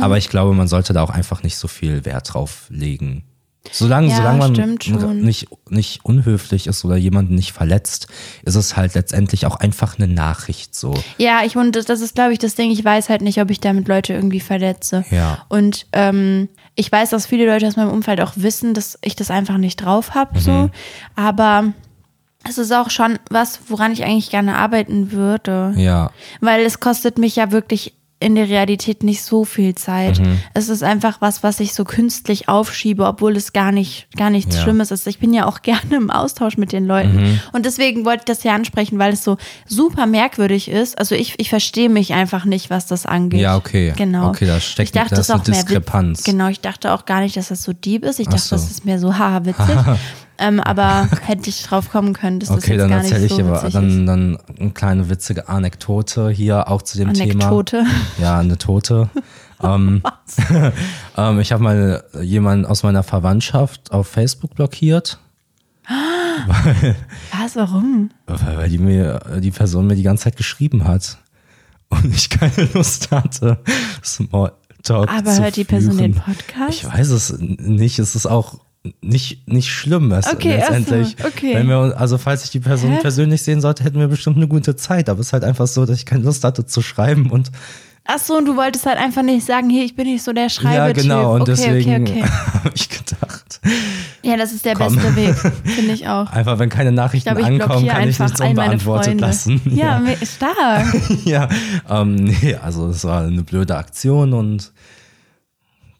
[0.00, 3.24] Aber ich glaube, man sollte da auch einfach nicht so viel Wert drauf legen.
[3.70, 8.08] Solange, Ja, solange man nicht, nicht unhöflich ist oder jemanden nicht verletzt,
[8.44, 10.94] ist es halt letztendlich auch einfach eine Nachricht so.
[11.16, 12.70] Ja, ich und das ist, glaube ich, das Ding.
[12.72, 15.04] Ich weiß halt nicht, ob ich damit Leute irgendwie verletze.
[15.10, 15.46] Ja.
[15.48, 19.30] Und ähm, ich weiß, dass viele Leute aus meinem Umfeld auch wissen, dass ich das
[19.30, 20.40] einfach nicht drauf habe.
[20.40, 20.50] So.
[20.50, 20.70] Mhm.
[21.14, 21.72] Aber
[22.48, 25.72] es ist auch schon was, woran ich eigentlich gerne arbeiten würde.
[25.76, 26.10] Ja.
[26.40, 30.18] Weil es kostet mich ja wirklich in der Realität nicht so viel Zeit.
[30.20, 30.38] Mhm.
[30.54, 34.56] Es ist einfach was, was ich so künstlich aufschiebe, obwohl es gar nicht, gar nichts
[34.56, 34.62] Ja.
[34.62, 35.06] Schlimmes ist.
[35.06, 37.16] Ich bin ja auch gerne im Austausch mit den Leuten.
[37.16, 37.40] Mhm.
[37.52, 40.98] Und deswegen wollte ich das hier ansprechen, weil es so super merkwürdig ist.
[40.98, 43.40] Also ich, ich verstehe mich einfach nicht, was das angeht.
[43.40, 43.92] Ja, okay.
[43.96, 44.28] Genau.
[44.28, 46.24] Okay, da steckt- ich dachte, da das ist eine auch mehr Witz- Diskrepanz.
[46.24, 48.20] Genau, ich dachte auch gar nicht, dass das so deep ist.
[48.20, 48.56] Ich Ach dachte, so.
[48.56, 49.66] das ist mehr so haha witzig.
[50.38, 53.26] ähm, aber hätte ich drauf kommen können, dass das Okay, jetzt dann gar nicht erzähle
[53.26, 53.74] ich so aber ist.
[53.74, 57.78] dann, dann eine kleine witzige Anekdote hier auch zu dem Anekdote.
[57.78, 57.90] Thema.
[58.18, 59.08] Ja, eine Tote.
[59.62, 60.02] ähm,
[61.16, 65.18] ähm, ich habe mal jemanden aus meiner Verwandtschaft auf Facebook blockiert,
[67.32, 68.10] Was, warum?
[68.26, 71.18] weil weil die mir die Person mir die ganze Zeit geschrieben hat
[71.88, 73.58] und ich keine Lust hatte,
[74.04, 76.14] Smalltalk Aber zu hört die Person den.
[76.14, 76.70] Podcast?
[76.70, 77.98] Ich weiß es nicht.
[77.98, 78.60] Es ist auch
[79.00, 81.16] nicht, nicht schlimm es Okay, letztendlich.
[81.24, 81.54] okay.
[81.54, 82.98] Wenn wir, also falls ich die Person Hä?
[83.00, 85.08] persönlich sehen sollte, hätten wir bestimmt eine gute Zeit.
[85.08, 87.50] Aber es ist halt einfach so, dass ich keine Lust hatte zu schreiben und
[88.04, 90.48] Ach so, und du wolltest halt einfach nicht sagen, hier, ich bin nicht so der
[90.48, 90.96] Schreibetyp.
[90.96, 92.30] ja genau und okay, deswegen Okay, okay.
[92.64, 93.60] habe ich gedacht,
[94.24, 94.96] Ja, das ist der Komm.
[94.96, 96.28] beste Weg, finde ich auch.
[96.32, 99.60] einfach wenn keine Ich Nachrichten glaube, ich ankommen, kann ich nichts unbeantwortet lassen.
[99.72, 100.86] Ja, me- stark.
[101.24, 101.48] ja,
[101.88, 104.72] ähm, nee, also es war eine blöde Aktion und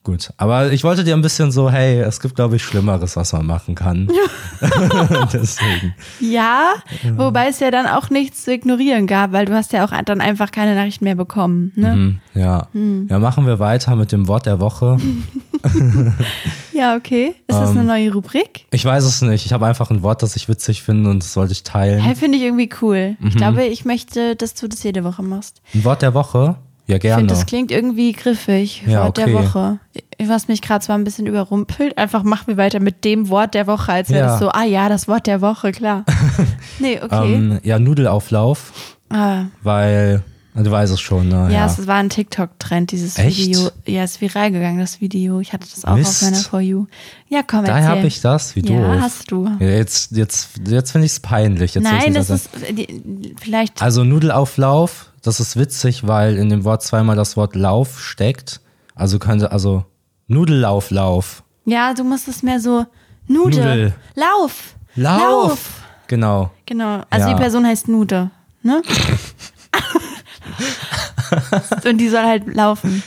[0.05, 0.33] gut.
[0.37, 3.47] Aber ich wollte dir ein bisschen so, hey, es gibt, glaube ich, Schlimmeres, was man
[3.47, 4.09] machen kann.
[5.33, 5.95] Deswegen.
[6.21, 6.73] Ja,
[7.17, 10.21] wobei es ja dann auch nichts zu ignorieren gab, weil du hast ja auch dann
[10.21, 11.73] einfach keine Nachrichten mehr bekommen.
[11.77, 11.93] Ne?
[11.93, 12.69] Hm, ja.
[12.73, 13.07] Hm.
[13.11, 14.99] ja, machen wir weiter mit dem Wort der Woche.
[16.73, 17.35] Ja, okay.
[17.47, 17.79] Ist das Ähm.
[17.79, 18.67] eine neue Rubrik?
[18.71, 19.45] Ich weiß es nicht.
[19.47, 22.01] Ich habe einfach ein Wort, das ich witzig finde und das wollte ich teilen.
[22.01, 23.17] Hey, finde ich irgendwie cool.
[23.21, 23.29] Mhm.
[23.29, 25.61] Ich glaube, ich möchte, dass du das jede Woche machst.
[25.75, 26.57] Ein Wort der Woche?
[26.87, 27.19] Ja, Ich gerne.
[27.21, 28.83] finde, das klingt irgendwie griffig.
[28.87, 29.33] Ja, Wort okay.
[29.33, 29.79] der Woche.
[30.25, 33.67] Was mich gerade zwar ein bisschen überrumpelt, einfach machen wir weiter mit dem Wort der
[33.67, 34.27] Woche, als wäre Ja.
[34.33, 36.05] das so, ah ja, das Wort der Woche, klar.
[36.79, 37.35] nee, okay.
[37.35, 38.73] ähm, ja, Nudelauflauf,
[39.11, 40.23] ah, weil
[40.55, 41.49] Du weißt es schon, ne?
[41.51, 41.67] Ja, Ja.
[41.67, 43.39] es war ein TikTok-Trend, dieses Echt?
[43.39, 43.71] Video.
[43.87, 45.41] Ja, ist viral gegangen, das Video.
[45.41, 46.23] Ich hatte das auch Mist.
[46.23, 46.85] auf meiner For You.
[47.31, 47.89] Ja, komm, Da erzähl.
[47.89, 49.01] habe ich das, wie Ja, doof.
[49.01, 49.49] hast du.
[49.61, 51.75] Ja, jetzt jetzt, jetzt finde ich es peinlich.
[51.75, 52.65] Jetzt Nein, das ich sagen.
[52.67, 53.81] ist die- vielleicht.
[53.81, 58.61] Also Nudelauflauf, das ist witzig, weil in dem Wort zweimal das Wort Lauf steckt.
[58.95, 59.85] Also könnte, also
[60.27, 61.43] Nudelauflauf.
[61.65, 62.87] Ja, du musst es mehr so
[63.29, 63.57] Nude.
[63.59, 63.95] Nudel.
[64.15, 64.75] Lauf.
[64.97, 65.81] Lauf!
[66.09, 66.51] Genau.
[66.67, 67.03] Genau.
[67.09, 67.35] Also Ja.
[67.35, 68.31] die Person heißt Nude,
[68.63, 68.83] ne?
[71.85, 73.03] Und die soll halt laufen.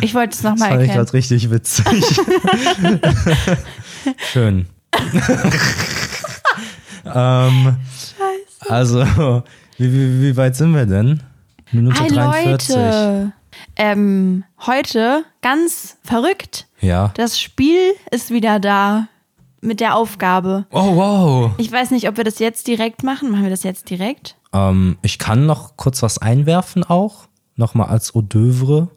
[0.00, 1.04] Ich wollte es Das nochmal fand ich erklären.
[1.06, 2.20] gerade richtig witzig.
[4.32, 4.66] Schön.
[7.14, 7.76] ähm,
[8.68, 9.42] also,
[9.78, 11.22] wie, wie, wie weit sind wir denn?
[11.72, 12.76] Minute Hi 43.
[12.76, 13.32] Leute.
[13.76, 16.66] Ähm, heute ganz verrückt.
[16.80, 17.12] Ja.
[17.14, 19.08] Das Spiel ist wieder da
[19.60, 20.66] mit der Aufgabe.
[20.70, 21.50] Oh, wow.
[21.58, 23.30] Ich weiß nicht, ob wir das jetzt direkt machen.
[23.30, 24.36] Machen wir das jetzt direkt?
[24.52, 27.26] Ähm, ich kann noch kurz was einwerfen auch.
[27.56, 28.88] Nochmal als Hors d'oeuvre.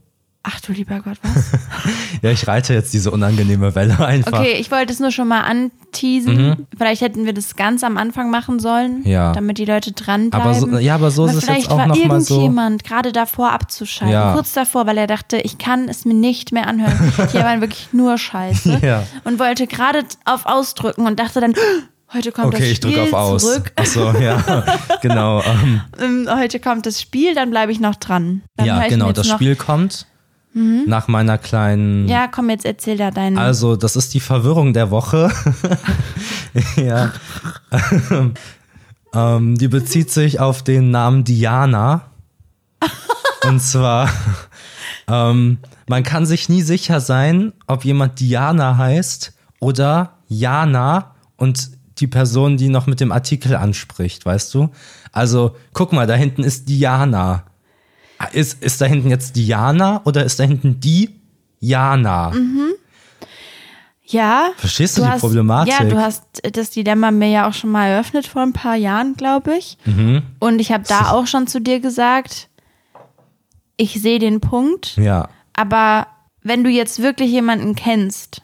[0.42, 1.52] Ach du lieber Gott, was?
[2.22, 4.40] Ja, ich reite jetzt diese unangenehme Welle einfach.
[4.40, 6.68] Okay, ich wollte es nur schon mal anteasen.
[6.78, 9.06] Vielleicht hätten wir das ganz am Anfang machen sollen, Mhm.
[9.08, 9.32] Ja.
[9.34, 10.42] damit die Leute dranbleiben.
[10.48, 12.36] Aber so, ja, aber so Aber ist es vielleicht jetzt auch war noch mal so.
[12.36, 14.34] irgendjemand gerade davor abzuschalten, Ja.
[14.34, 17.14] kurz davor, weil er dachte, ich kann es mir nicht mehr anhören.
[17.32, 18.80] Hier waren wirklich nur Scheiße.
[18.82, 19.04] Ja.
[19.26, 21.54] Und wollte gerade auf Ausdrücken und dachte dann,
[22.14, 23.44] heute kommt Okay, das ich Spiel drücke auf Aus.
[23.44, 23.72] zurück.
[23.76, 24.64] Achso, ja,
[25.02, 25.42] genau.
[25.44, 28.42] Ähm, Ähm, heute kommt das Spiel, dann bleibe ich noch dran.
[28.58, 30.06] Dann ja, ich genau, das Spiel kommt
[30.54, 32.08] nach meiner kleinen.
[32.08, 33.38] Ja, komm, jetzt erzähl da deinen.
[33.38, 35.32] Also, das ist die Verwirrung der Woche.
[36.76, 37.14] ja.
[39.14, 42.10] ähm, die bezieht sich auf den Namen Diana.
[43.48, 44.10] Und zwar,
[45.08, 52.08] ähm, man kann sich nie sicher sein, ob jemand Diana heißt oder Jana und die
[52.08, 54.70] Person, die noch mit dem Artikel anspricht, weißt du?
[55.12, 57.44] Also, guck mal, da hinten ist Diana.
[58.34, 61.10] Ist, ist da hinten jetzt Diana oder ist da hinten die
[61.60, 62.34] Jana?
[64.06, 64.50] ja.
[64.58, 65.74] Verstehst du, die hast, Problematik?
[65.74, 69.14] Ja, du hast das Dilemma mir ja auch schon mal eröffnet vor ein paar Jahren,
[69.16, 69.78] glaube ich.
[69.86, 70.24] Mhm.
[70.40, 72.50] Und ich habe da auch schon zu dir gesagt,
[73.78, 76.08] ich sehe den Punkt, Ja, aber
[76.42, 78.42] wenn du jetzt wirklich jemanden kennst,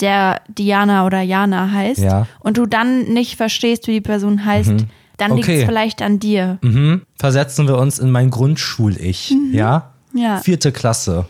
[0.00, 2.06] der Diana oder Jana heißt, Mhm.
[2.06, 2.26] Ja.
[2.40, 4.84] und du dann nicht verstehst, wie die Person heißt,
[5.28, 5.60] dann liegt Okay.
[5.60, 6.58] es vielleicht an dir.
[6.62, 7.02] mhm.
[7.16, 9.92] versetzen wir uns in mein Grundschul-Ich, ja?
[10.12, 10.18] Mhm.
[10.20, 10.38] Ja.
[10.40, 11.26] Vierte Klasse.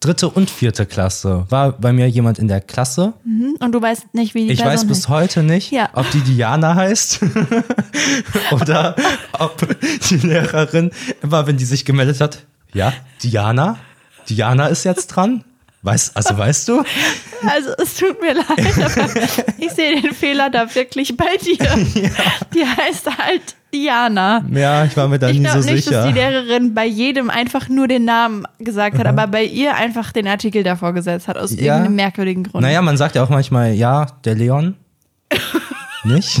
[0.00, 1.44] Dritte und vierte Klasse.
[1.50, 3.12] War bei mir jemand in der Klasse.
[3.58, 5.08] Und du weißt nicht, wie die Ich Person weiß bis heißt.
[5.10, 5.90] heute nicht, Ja.
[5.92, 7.20] ob die Diana heißt
[8.52, 8.96] oder
[9.38, 9.66] ob
[10.08, 10.90] die Lehrerin
[11.22, 12.38] immer, wenn die sich gemeldet hat,
[12.72, 12.92] ja,
[13.22, 13.76] Diana,
[14.28, 15.44] Diana ist jetzt dran.
[15.82, 16.82] Weißt, also weißt du?
[17.42, 19.10] Also es tut mir leid, aber
[19.58, 21.56] ich sehe den Fehler da wirklich bei dir.
[22.54, 23.40] Die heißt halt
[23.72, 24.44] Diana.
[24.52, 26.06] Ja, ich war mir da Ich nie glaube so nicht, dass sicher.
[26.08, 30.28] die Lehrerin bei jedem einfach nur den Namen gesagt hat, aber bei ihr einfach den
[30.28, 31.60] Artikel davor gesetzt hat, aus Ja.
[31.76, 32.60] irgendeinem merkwürdigen Grund.
[32.62, 34.76] Naja, man sagt ja auch manchmal, ja, der Leon.
[36.04, 36.40] Nicht?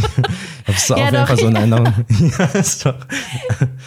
[0.72, 1.58] Das ist auf Ja, jeden doch, Fall so eine.
[1.58, 1.92] Erinnerung.
[2.38, 2.94] Ja, ist doch.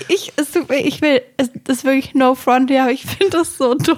[0.08, 3.06] Ich, es tut mir, ich will, es das ist wirklich no front, ja, aber ich
[3.06, 3.98] finde das so dumm.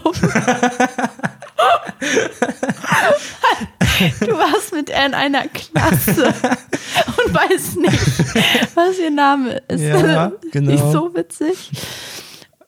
[4.19, 9.81] du warst mit ihr in einer Klasse und weißt nicht, was ihr Name ist.
[9.81, 10.71] Ja, genau.
[10.71, 11.71] Nicht so witzig.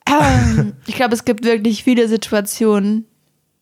[0.08, 3.06] Ähm, ich glaube, es gibt wirklich viele Situationen,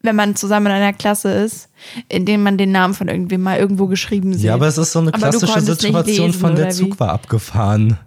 [0.03, 1.69] wenn man zusammen in einer Klasse ist,
[2.09, 4.45] in denen man den Namen von irgendwem mal irgendwo geschrieben sieht.
[4.45, 7.99] Ja, aber es ist so eine Aber klassische Situation lesen, von der Zug war abgefahren.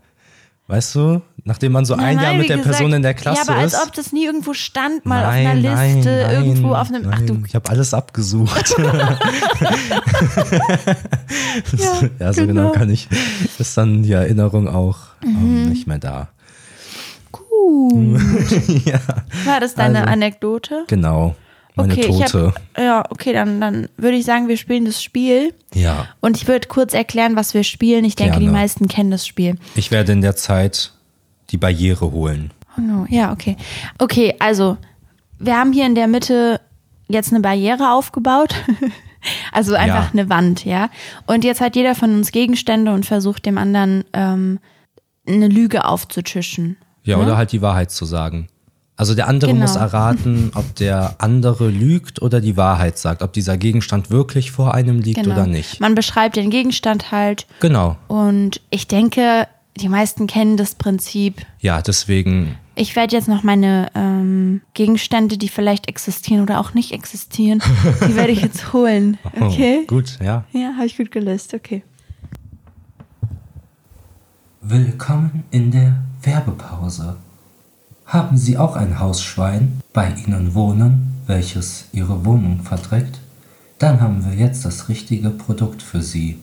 [0.68, 1.22] Weißt du?
[1.46, 3.64] Nachdem man so ein Nein, Jahr mit der gesagt, Person in der Klasse Ja, aber
[3.66, 3.74] ist.
[3.74, 7.10] als ob das nie irgendwo stand, mal auf nein, einer Liste, irgendwo auf einem.
[7.12, 7.42] Ach du.
[7.48, 8.76] Ich habe alles abgesucht.
[11.78, 12.62] Ja, ja, so genau.
[12.64, 12.72] genau.
[12.72, 13.08] kann ich.
[13.58, 15.70] Ist dann die Erinnerung auch ähm, Mhm.
[15.70, 16.30] nicht mehr da.
[17.32, 18.20] Gut.
[18.86, 19.00] ja,
[19.46, 20.12] War das deine Also.
[20.14, 20.84] Anekdote?
[20.88, 21.36] genau.
[21.82, 22.54] Meine okay, Tote.
[22.76, 25.54] hab, ja, okay, dann, dann würde ich sagen, wir spielen das Spiel.
[25.74, 26.08] ja.
[26.22, 28.06] Und ich würde kurz erklären, was wir spielen.
[28.06, 28.58] Ich denke, die Gerne.
[28.58, 29.56] meisten kennen das Spiel.
[29.76, 30.94] Ich werde in der Zeit
[31.52, 32.52] die Barriere holen.
[32.78, 33.06] Oh no.
[33.10, 33.58] Ja, okay.
[33.98, 34.78] Okay, also,
[35.40, 36.62] wir haben hier in der Mitte
[37.08, 38.54] jetzt eine Barriere aufgebaut.
[39.52, 40.10] also einfach Ja.
[40.14, 40.90] eine Wand, ja.
[41.26, 44.60] Und jetzt hat jeder von uns Gegenstände und versucht dem anderen ähm,
[45.28, 46.78] eine Lüge aufzutischen.
[47.04, 47.24] Ja, Ne?
[47.24, 48.48] oder halt die Wahrheit zu sagen.
[49.00, 49.62] Also der andere Genau.
[49.62, 54.74] muss erraten, ob der andere lügt oder die Wahrheit sagt, ob dieser Gegenstand wirklich vor
[54.74, 55.36] einem liegt Genau.
[55.36, 55.80] oder nicht.
[55.80, 57.96] Man beschreibt den Gegenstand halt Genau.
[58.10, 59.48] und ich denke,
[59.78, 61.46] die meisten kennen das Prinzip.
[61.62, 66.92] Ja, deswegen, Ich werde jetzt noch meine ähm, Gegenstände, die vielleicht existieren oder auch nicht
[66.92, 67.62] existieren,
[68.06, 69.18] die werde ich jetzt holen.
[69.40, 69.86] oh, Okay?
[69.88, 70.44] gut, ja.
[70.52, 71.54] Ja, habe ich gut gelöst.
[71.54, 71.84] Okay.
[74.60, 77.16] Willkommen in der Werbepause.
[78.10, 83.20] Haben Sie auch ein Hausschwein bei Ihnen wohnen, welches Ihre Wohnung verdreckt?
[83.78, 86.40] Dann haben wir jetzt das richtige Produkt für Sie.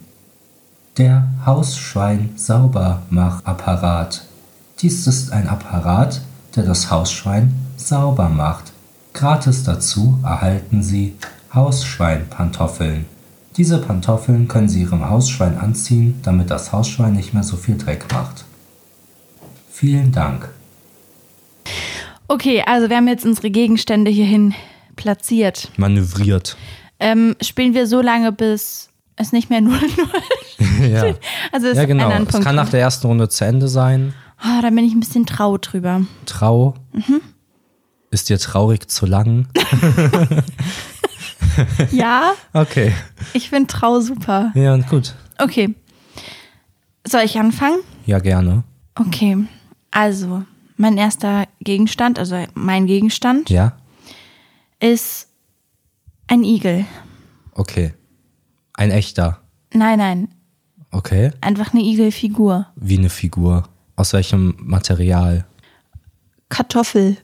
[0.97, 4.27] Der Hausschwein-Saubermachapparat.
[4.81, 6.21] Dies ist ein Apparat,
[6.55, 8.71] der das Hausschwein sauber macht.
[9.13, 11.17] Gratis dazu erhalten Sie
[11.53, 13.07] Hausschweinpantoffeln.
[13.57, 18.07] Diese Pantoffeln können Sie Ihrem Hausschwein anziehen, damit das Hausschwein nicht mehr so viel Dreck
[18.13, 18.45] macht.
[19.69, 20.49] Vielen Dank.
[22.29, 24.55] Okay, also wir haben jetzt unsere Gegenstände hierhin
[24.97, 25.71] platziert.
[25.77, 26.57] Manövriert.
[26.99, 31.15] Ähm, spielen wir so lange, bis es nicht mehr 0-0 ja.
[31.53, 32.11] Also es ja, genau.
[32.11, 34.13] Es kann nach der ersten Runde zu Ende sein.
[34.39, 36.03] Ah, da bin ich ein bisschen trau drüber.
[36.27, 36.75] Trau.
[38.11, 39.49] Ist dir traurig zu lang?
[41.91, 42.93] Ja, Okay.
[43.33, 44.53] ich finde trau super.
[44.55, 45.15] Ja, gut.
[45.39, 45.75] Okay.
[47.07, 47.79] Soll ich anfangen?
[48.05, 48.63] Ja, gerne.
[48.95, 49.39] Okay.
[49.91, 50.43] Also,
[50.77, 53.77] mein erster Gegenstand, also mein Gegenstand, Ja?
[54.81, 55.29] ist
[56.29, 56.85] ein Igel.
[57.53, 57.95] Okay.
[58.75, 59.41] Ein echter.
[59.73, 60.29] Nein, nein,
[60.91, 61.31] Okay.
[61.41, 62.67] einfach eine Igelfigur.
[62.77, 63.69] Wie eine Figur.
[63.97, 65.47] Aus welchem Material?
[66.49, 67.17] Kartoffel.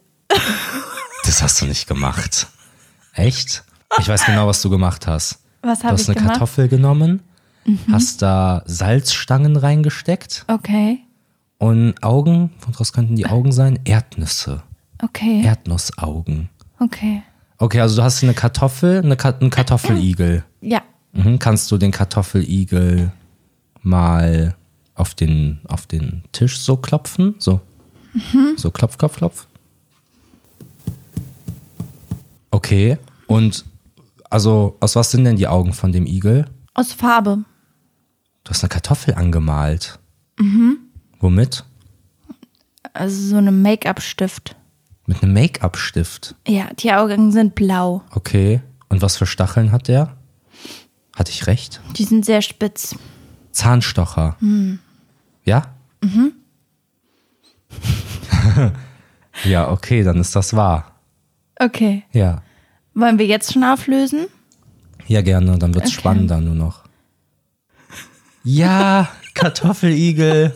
[1.25, 2.49] Das hast du nicht gemacht.
[3.15, 3.65] Echt?
[4.01, 5.39] Ich weiß genau, was du gemacht hast.
[5.63, 6.29] Was Du habe hast ich eine gemacht?
[6.29, 6.33] Mhm.
[6.39, 7.23] Kartoffel genommen,
[7.91, 11.01] hast da Salzstangen reingesteckt Okay,
[11.63, 13.79] und Augen, woraus könnten die Augen sein?
[13.85, 14.63] Erdnüsse.
[15.01, 16.49] okay, Erdnussaugen.
[16.81, 17.23] okay.
[17.59, 20.45] Okay, also du hast eine Kartoffel, eine Ka einen Kartoffeligel.
[20.61, 20.83] Ja,
[21.13, 21.39] Mhm.
[21.39, 23.13] Kannst du den Kartoffeligel
[23.83, 24.57] mal
[24.95, 27.35] auf den, auf den Tisch so klopfen?
[27.39, 27.61] So.
[28.57, 29.47] So klopf, klopf, klopf.
[32.51, 32.99] Okay.
[33.27, 33.65] Und
[34.31, 36.47] also, aus was sind denn die Augen von dem Igel?
[36.75, 37.45] aus Farbe.
[38.45, 39.99] Du hast eine Kartoffel angemalt.
[41.23, 41.65] Womit?
[42.93, 44.57] Also so eine Make-up-Stift.
[45.07, 46.35] Mit einem Make-up-Stift.
[46.47, 48.03] Ja, die Augen sind blau.
[48.11, 48.61] Okay.
[48.89, 50.17] Und was für Stacheln hat der?
[51.17, 51.81] Hatte ich recht?
[51.97, 52.97] Die sind sehr spitz.
[53.53, 54.37] Zahnstocher.
[55.45, 55.63] Ja?
[56.03, 56.33] Mhm.
[59.45, 60.97] ja, okay, dann ist das wahr.
[61.59, 62.03] Okay.
[62.13, 62.43] Ja.
[62.95, 64.27] Wollen wir jetzt schon auflösen?
[65.07, 66.01] Ja, gerne, dann wird's Okay.
[66.01, 66.83] spannender nur noch.
[68.45, 70.53] Ja, Kartoffeligel.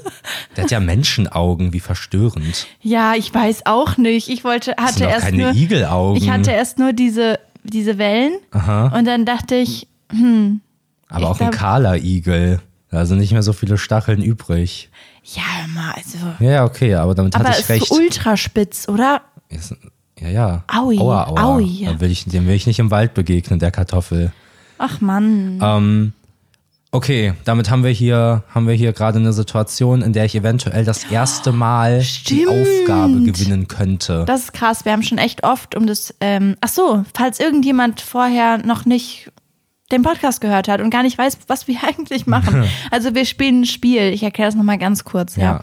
[0.57, 2.66] Der hat ja Menschenaugen, wie verstörend.
[2.83, 4.29] Ja, ich weiß auch nicht.
[4.29, 6.22] Ich wollte, Das hatte sind doch erst keine nur, Igelaugen.
[6.22, 8.97] ich hatte erst nur diese, diese Wellen Aha.
[8.97, 12.61] und dann dachte ich, Aber ich auch ein glaub- kahler Igel.
[12.91, 14.91] Da sind nicht mehr so viele Stacheln übrig.
[15.24, 15.43] ja,
[15.74, 16.18] mal, also.
[16.45, 17.83] Ja, okay, aber damit Aber hatte es ich recht.
[17.85, 19.22] ist ultra spitz, oder?
[19.49, 19.74] Ist-
[20.18, 20.64] Ja, ja.
[20.68, 21.43] Aui, aua, aua.
[21.57, 21.85] aui.
[21.85, 24.33] Da will ich, dem will ich nicht im Wald begegnen, der Kartoffel.
[24.79, 25.59] Ach Mann.
[25.62, 26.12] Ähm,
[26.93, 30.84] okay, damit haben wir hier, haben wir hier gerade eine Situation, in der ich eventuell
[30.84, 32.49] das erste Mal die Stimmt.
[32.49, 34.24] Aufgabe gewinnen könnte.
[34.26, 34.84] Das ist krass.
[34.84, 36.14] Wir haben schon echt oft um das.
[36.20, 39.30] Ähm, ach so, falls irgendjemand vorher noch nicht
[39.93, 42.64] den Podcast gehört hat und gar nicht weiß, was wir eigentlich machen.
[42.91, 44.03] Also wir spielen ein Spiel.
[44.12, 45.37] Ich erkläre das nochmal ganz kurz.
[45.37, 45.43] Ja.
[45.43, 45.61] Ja.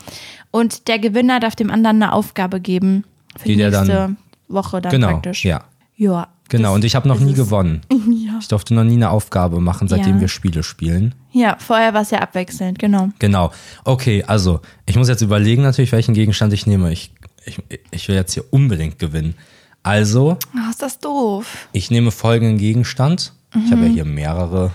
[0.51, 3.05] Und der Gewinner darf dem anderen eine Aufgabe geben
[3.37, 4.17] für Die die nächste dann-
[4.47, 5.43] Woche dann genau, praktisch.
[5.45, 5.63] ja.
[5.95, 6.27] Ja.
[6.49, 7.81] Genau, und ich habe noch nie gewonnen.
[8.33, 8.39] Ja.
[8.39, 10.21] Ich durfte noch nie eine Aufgabe machen, seitdem Ja.
[10.21, 11.15] wir Spiele spielen.
[11.31, 13.09] Ja, vorher war es ja abwechselnd, genau.
[13.19, 13.51] Genau.
[13.85, 16.91] Okay, also ich muss jetzt überlegen natürlich, welchen Gegenstand ich nehme.
[16.91, 17.13] Ich,
[17.45, 17.61] ich,
[17.91, 19.35] ich will jetzt hier unbedingt gewinnen.
[19.83, 21.67] Also, Oh, ist das doof.
[21.73, 23.33] ich nehme folgenden Gegenstand.
[23.65, 24.71] Ich habe ja hier mehrere.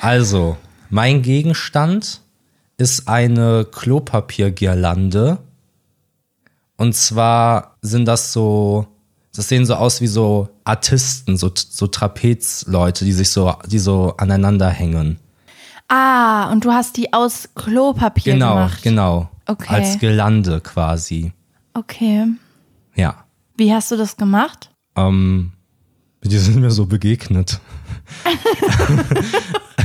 [0.00, 0.56] Also,
[0.90, 2.20] mein Gegenstand
[2.76, 5.38] ist eine Klopapiergirlande.
[6.76, 8.86] Und zwar sind das so,
[9.34, 14.14] das sehen so aus wie so Artisten, so, so Trapezleute, die sich so, die so
[14.18, 15.18] aneinander hängen.
[15.88, 18.82] Ah, und du hast die aus Klopapier Genau, gemacht.
[18.82, 19.28] genau.
[19.46, 19.74] Okay.
[19.74, 21.32] Als Girlande quasi.
[21.74, 22.26] Okay.
[22.94, 23.24] Ja.
[23.56, 24.70] Wie hast du das gemacht?
[24.96, 25.52] Ähm,
[26.22, 27.60] die sind mir so begegnet.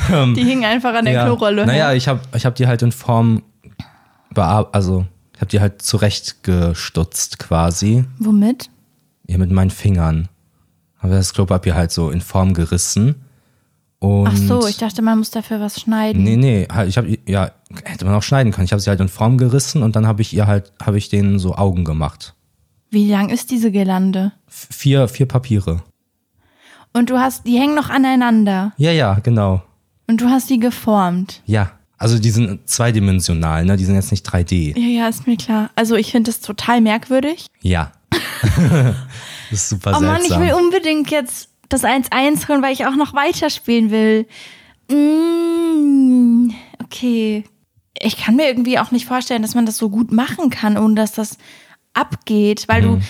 [0.10, 1.26] Die hingen einfach an der ja.
[1.26, 1.66] Klorolle.
[1.66, 3.44] Naja, ich habe ich hab die halt in Form
[4.36, 8.06] also ich habe die halt zurechtgestutzt quasi.
[8.20, 8.70] Womit?
[9.28, 10.30] Ja, mit meinen Fingern.
[10.98, 13.16] Habe das Klopapier halt so in Form gerissen.
[14.00, 16.24] Und Ach so, ich dachte, man muss dafür was schneiden.
[16.24, 17.52] Nee, nee, halt, ich habe ja,
[17.84, 18.66] hätte man auch schneiden können.
[18.66, 21.10] Ich habe sie halt in Form gerissen und dann habe ich ihr halt, habe ich
[21.10, 22.36] denen so Augen gemacht.
[22.92, 24.32] Wie lang ist diese Girlande?
[24.48, 25.82] F- Vier, vier Papiere.
[26.94, 28.72] Und du hast, die hängen noch aneinander.
[28.78, 29.62] Ja, ja, genau.
[30.08, 31.42] Und du hast die geformt.
[31.46, 31.72] Ja.
[31.98, 33.76] Also die sind zweidimensional, ne?
[33.76, 34.78] Die sind jetzt nicht 3D.
[34.80, 35.72] Ja, ja, ist mir klar.
[35.76, 37.48] Also ich finde das total merkwürdig.
[37.62, 37.92] Ja.
[38.12, 38.96] das
[39.52, 40.42] ist super Oh Mann, ich seltsam.
[40.42, 44.26] will unbedingt jetzt das 1-1 holen, weil ich auch noch weiterspielen will.
[44.90, 46.52] Mm,
[46.84, 47.44] okay.
[48.00, 50.96] ich kann mir irgendwie auch nicht vorstellen, dass man das so gut machen kann, ohne
[50.96, 51.38] dass das
[51.94, 53.02] abgeht, weil du,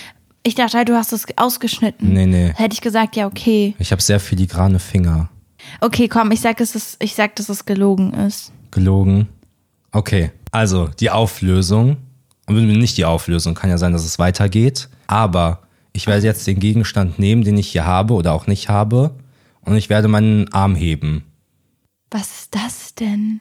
[0.42, 2.08] ich dachte halt, du hast es ausgeschnitten.
[2.08, 2.14] Mhm.
[2.14, 2.52] Nee, nee.
[2.56, 3.74] Hätte ich gesagt, ja, okay.
[3.78, 5.28] Ich habe sehr filigrane Finger.
[5.80, 8.52] Okay, komm, ich sag, es ist, ich sag, dass es gelogen ist.
[8.70, 9.28] Gelogen.
[9.92, 11.98] Okay, also die Auflösung.
[12.48, 14.88] Nicht die Auflösung, kann ja sein, dass es weitergeht.
[15.06, 15.60] Aber
[15.92, 19.14] ich werde jetzt den Gegenstand nehmen, den ich hier habe oder auch nicht habe.
[19.62, 21.24] Und ich werde meinen Arm heben.
[22.10, 23.40] Was ist das denn?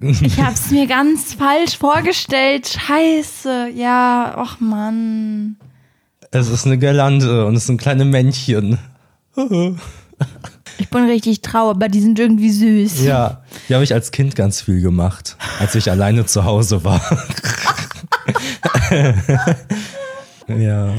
[0.00, 2.66] Ich hab's mir ganz falsch vorgestellt.
[2.66, 3.70] Scheiße.
[3.74, 5.56] Ja, ach Mann.
[6.30, 8.78] Es ist eine Girlande und es sind kleine Männchen.
[10.78, 13.04] Ich bin richtig trauer, aber die sind irgendwie süß.
[13.04, 17.00] Ja, die habe ich als Kind ganz viel gemacht, als ich alleine zu Hause war.
[20.48, 20.94] ja,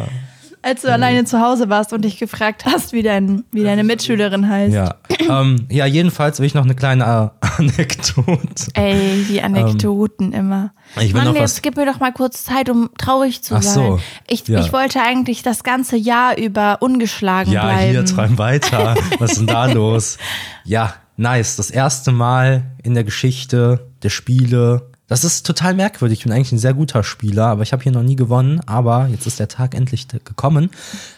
[0.70, 4.48] Als du alleine zu Hause warst und dich gefragt hast, wie, dein, wie deine Mitschülerin
[4.48, 4.74] heißt.
[4.74, 4.96] ja.
[5.30, 8.68] ähm, ja, jedenfalls will ich noch eine kleine äh, Anekdote.
[8.76, 10.72] Ey, die Anekdoten immer.
[10.96, 13.42] Ähm, Ich will Mann, noch jetzt was- gib mir doch mal kurz Zeit, um traurig
[13.44, 13.74] zu Ach sein.
[13.74, 14.60] so, Ich, ja.
[14.60, 17.92] ich wollte eigentlich das ganze Jahr über ungeschlagen Ja, bleiben.
[17.92, 18.96] hier, träum weiter.
[19.20, 20.18] Was ist denn da los?
[20.66, 21.56] Ja, nice.
[21.56, 24.89] Das erste Mal in der Geschichte der Spiele.
[25.10, 26.20] Das ist total merkwürdig.
[26.20, 28.62] Ich bin eigentlich ein sehr guter Spieler, aber ich habe hier noch nie gewonnen.
[28.66, 30.70] Aber jetzt ist der Tag endlich gekommen.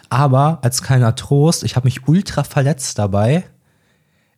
[0.09, 3.43] Aber als kleiner Trost, ich habe mich ultra verletzt dabei.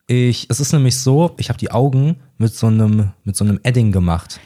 [0.07, 3.59] Ich, es ist nämlich so, ich habe die Augen mit so einem, mit so einem
[3.63, 4.41] Edding gemacht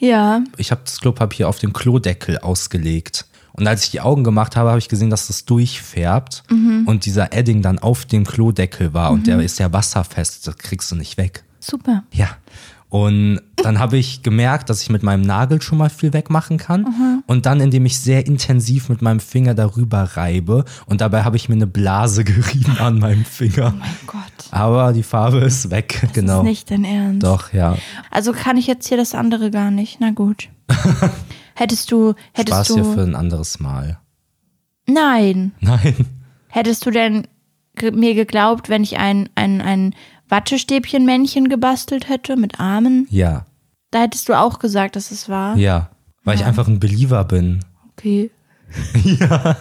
[0.00, 0.42] ja.
[0.56, 3.26] ich habe das Klopapier auf den Klodeckel ausgelegt.
[3.52, 6.44] Und als ich die Augen gemacht habe, habe ich gesehen, dass das durchfärbt
[6.86, 10.90] und dieser Edding dann auf dem Klodeckel war und der ist ja wasserfest, das kriegst
[10.90, 11.44] du nicht weg.
[11.58, 12.04] Super.
[12.12, 12.28] Ja.
[12.90, 17.22] Und dann habe ich gemerkt, dass ich mit meinem Nagel schon mal viel wegmachen kann.
[17.26, 20.64] Und dann, indem ich sehr intensiv mit meinem Finger darüber reibe.
[20.86, 23.72] Und dabei habe ich mir eine Blase gerieben an meinem Finger.
[23.78, 24.22] Mein Gott.
[24.50, 26.40] Aber die Farbe ist weg, genau.
[26.40, 27.22] Ist nicht dein Ernst.
[27.22, 27.76] Doch, ja.
[28.10, 29.98] Also kann ich jetzt hier das andere gar nicht.
[30.00, 30.48] Na gut.
[31.54, 32.74] hättest du, hättest Spaß du.
[32.74, 34.00] hier für ein anderes Mal.
[34.86, 35.52] Nein.
[35.60, 35.94] Nein.
[36.48, 37.28] Hättest du denn
[37.92, 39.94] mir geglaubt, wenn ich ein, ein, ein
[40.30, 43.06] Wattestäbchen-Männchen gebastelt hätte mit Armen?
[43.10, 43.46] Ja.
[43.90, 45.56] Da hättest du auch gesagt, dass es war.
[45.56, 45.90] Ja,
[46.24, 47.60] weil ich einfach ein Believer bin.
[47.92, 48.30] Okay.
[49.04, 49.56] Ja.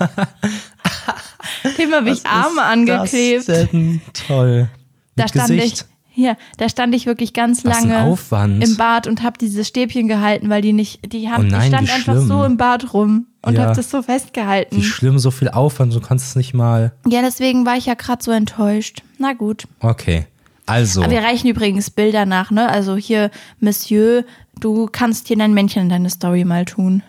[1.78, 3.48] Dem habe ich Arme angeklebt.
[3.50, 4.70] Das ist denn toll.
[5.16, 5.82] Da Mit stand Gesicht.
[5.82, 5.86] ich.
[6.12, 8.18] Hier, da stand ich wirklich ganz Was lange
[8.62, 11.68] im Bad und habe dieses Stäbchen gehalten, weil die nicht, die haben, Oh nein, ich
[11.68, 12.28] stand einfach schlimm.
[12.28, 13.64] so im Bad rum und Ja.
[13.66, 14.76] habe das so festgehalten.
[14.76, 16.92] Wie schlimm, so viel Aufwand, du kannst es nicht mal.
[17.08, 19.02] Ja, deswegen war ich ja gerade so enttäuscht.
[19.18, 19.64] Na gut.
[19.80, 20.26] Okay.
[20.70, 22.70] Also, Aber wir reichen übrigens Bilder nach, ne?
[22.70, 24.24] Also hier, Monsieur,
[24.60, 27.02] du kannst hier dein Männchen in deine Story mal tun.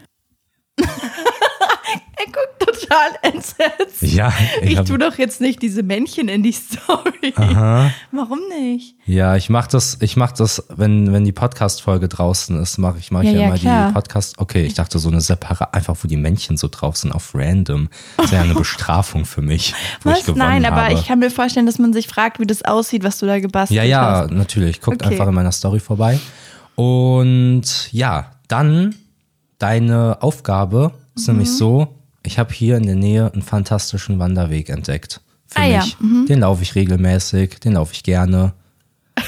[2.21, 4.03] er guckt total entsetzt.
[4.03, 7.33] ja, ich, Ich hab, tu doch jetzt nicht diese Männchen in die Story.
[7.37, 7.91] Aha.
[8.13, 8.95] Warum nicht?
[9.07, 13.11] ja, ich mach das, ich mach das, wenn, wenn die Podcast-Folge draußen ist, mache ich,
[13.11, 13.89] mach ich Ja, ja, ja, immer klar.
[13.89, 14.39] die Podcast.
[14.39, 17.89] Okay, ich dachte so eine separate, einfach wo die Männchen so drauf sind, auf random.
[18.17, 20.27] Das ja eine Bestrafung für mich, ich Was?
[20.35, 20.95] Nein, aber habe.
[20.95, 23.77] ich kann mir vorstellen, dass man sich fragt, wie das aussieht, was du da gebastelt
[23.77, 24.31] Ja, ja, hast.
[24.33, 24.81] natürlich.
[24.81, 25.13] Guckt Okay.
[25.15, 26.19] einfach in meiner Story vorbei.
[26.77, 28.95] Und ja, dann
[29.59, 31.35] deine Aufgabe ist Mhm.
[31.35, 31.89] nämlich so,
[32.23, 35.21] ich habe hier in der Nähe einen fantastischen Wanderweg entdeckt.
[35.47, 35.79] Für Ah, ja.
[35.81, 35.97] mich.
[36.29, 38.53] Den laufe ich regelmäßig, den laufe ich gerne.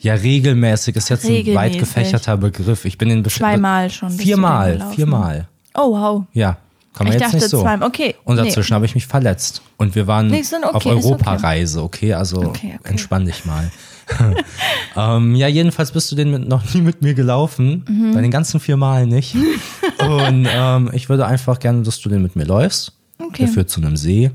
[0.00, 1.46] Ja, regelmäßig ist jetzt ein weit Mhm.
[1.56, 1.78] Regelmäßig.
[1.78, 2.84] gefächerter Begriff.
[2.84, 5.46] Ich bin in Besch- Zweimal schon Viermal, viermal.
[5.74, 6.24] Oh, wow.
[6.32, 6.56] Ja,
[6.94, 7.62] kann man Ich jetzt dachte nicht so.
[7.62, 7.86] zweimal.
[7.88, 8.44] Okay, Und nee.
[8.44, 9.62] dazwischen habe ich mich verletzt.
[9.76, 10.96] Und wir waren Nee, ist okay, auf ist okay.
[11.06, 12.12] Europareise, okay?
[12.14, 12.76] Also okay.
[12.82, 13.70] entspann dich mal.
[14.96, 17.84] ähm, ja, jedenfalls bist du den mit, noch nie mit mir gelaufen.
[17.88, 18.14] Mhm.
[18.14, 19.36] Bei den ganzen vier Malen nicht.
[20.16, 22.92] Und ähm, ich würde einfach gerne, dass du den mit mir läufst.
[23.18, 23.44] Okay.
[23.44, 24.30] Der führt zu einem See.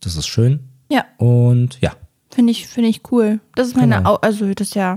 [0.00, 0.60] Das ist schön.
[0.90, 1.92] Ja, Und ja.
[2.30, 3.40] finde ich, finde ich cool.
[3.54, 4.14] Das ist meine, Genau.
[4.14, 4.96] Au also das ist ja,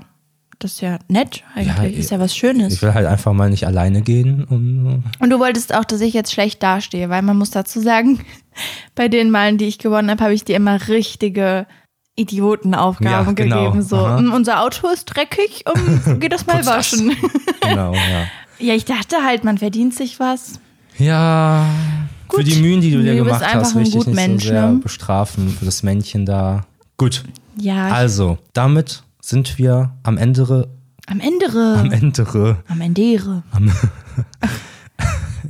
[0.60, 1.94] das ist ja nett eigentlich.
[1.96, 2.74] Ja, ist ja was Schönes.
[2.74, 4.44] Ich will halt einfach mal nicht alleine gehen.
[4.46, 8.22] Und, Und du wolltest auch, dass ich jetzt schlecht dastehe, weil man muss dazu sagen,
[8.96, 11.68] bei den Malen, die ich gewonnen habe, habe ich dir immer richtige
[12.16, 13.64] Idiotenaufgaben Ja, genau.
[13.66, 13.82] gegeben.
[13.82, 14.22] So, Aha.
[14.22, 17.12] "Mm, unser Auto ist dreckig, um, geh das mal Putz das." waschen.
[17.62, 18.00] genau, ja.
[18.60, 20.60] ja, ich dachte halt, man verdient sich was.
[20.98, 21.66] Ja,
[22.30, 22.48] für Gut.
[22.48, 24.68] die Mühen, die du dir Du gemacht hast, will ich dich nicht Gutmensch, so sehr
[24.72, 24.78] ne?
[24.80, 26.66] bestrafen für das Männchen da.
[26.98, 27.24] Gut,
[27.58, 30.68] Ja, also, damit sind wir am Ende,
[31.08, 31.76] am Ende.
[31.80, 33.74] am Ende, Am Ende.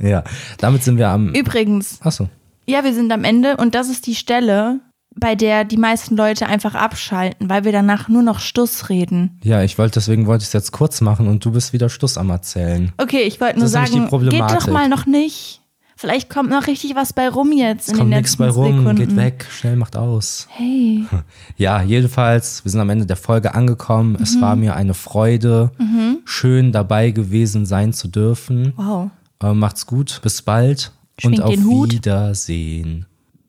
[0.00, 0.24] ja,
[0.58, 2.28] damit sind wir am, Übrigens, achso,
[2.66, 4.80] ja, wir sind am Ende und das ist die Stelle,
[5.16, 9.38] bei der die meisten Leute einfach abschalten, weil wir danach nur noch Stuss reden.
[9.42, 12.18] ja, ich wollte, deswegen wollte ich es jetzt kurz machen und du bist wieder Stuss
[12.18, 12.92] am Erzählen.
[12.98, 15.60] Okay, ich wollte nur sagen, geht doch mal noch nicht.
[15.96, 18.96] Vielleicht kommt noch richtig was bei rum jetzt Es in kommt nichts bei rum, Sekunden.
[18.96, 20.48] geht weg, schnell macht aus.
[20.50, 21.04] Hey.
[21.56, 24.10] Ja, jedenfalls, wir sind am Ende der Folge angekommen.
[24.14, 24.22] Mhm.
[24.22, 25.70] Es war mir eine Freude,
[26.24, 28.72] schön dabei gewesen sein zu dürfen.
[28.76, 29.10] Wow.
[29.42, 31.52] Äh, macht's gut, bis bald Schwingt und auf.
[31.54, 33.06] Wiedersehen.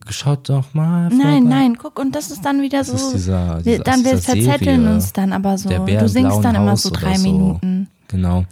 [0.09, 1.09] Schaut doch mal.
[1.09, 1.39] Nein, vorbei.
[1.55, 2.93] nein, guck, und das ist dann wieder so.
[2.93, 4.93] ist dieser- wir, diese- dann wir dieser verzetteln Serie.
[4.95, 5.69] uns dann aber so.
[5.69, 7.23] Du singst dann immer Haus so oder drei so.
[7.31, 7.87] Minuten.
[8.07, 8.45] Genau.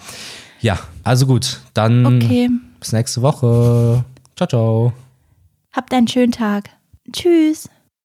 [0.62, 2.50] Ja, also gut, dann Okay.
[2.80, 4.04] bis nächste Woche.
[4.36, 4.94] Ciao, ciao.
[5.74, 6.70] Habt einen schönen Tag.
[7.12, 7.70] Tschüss.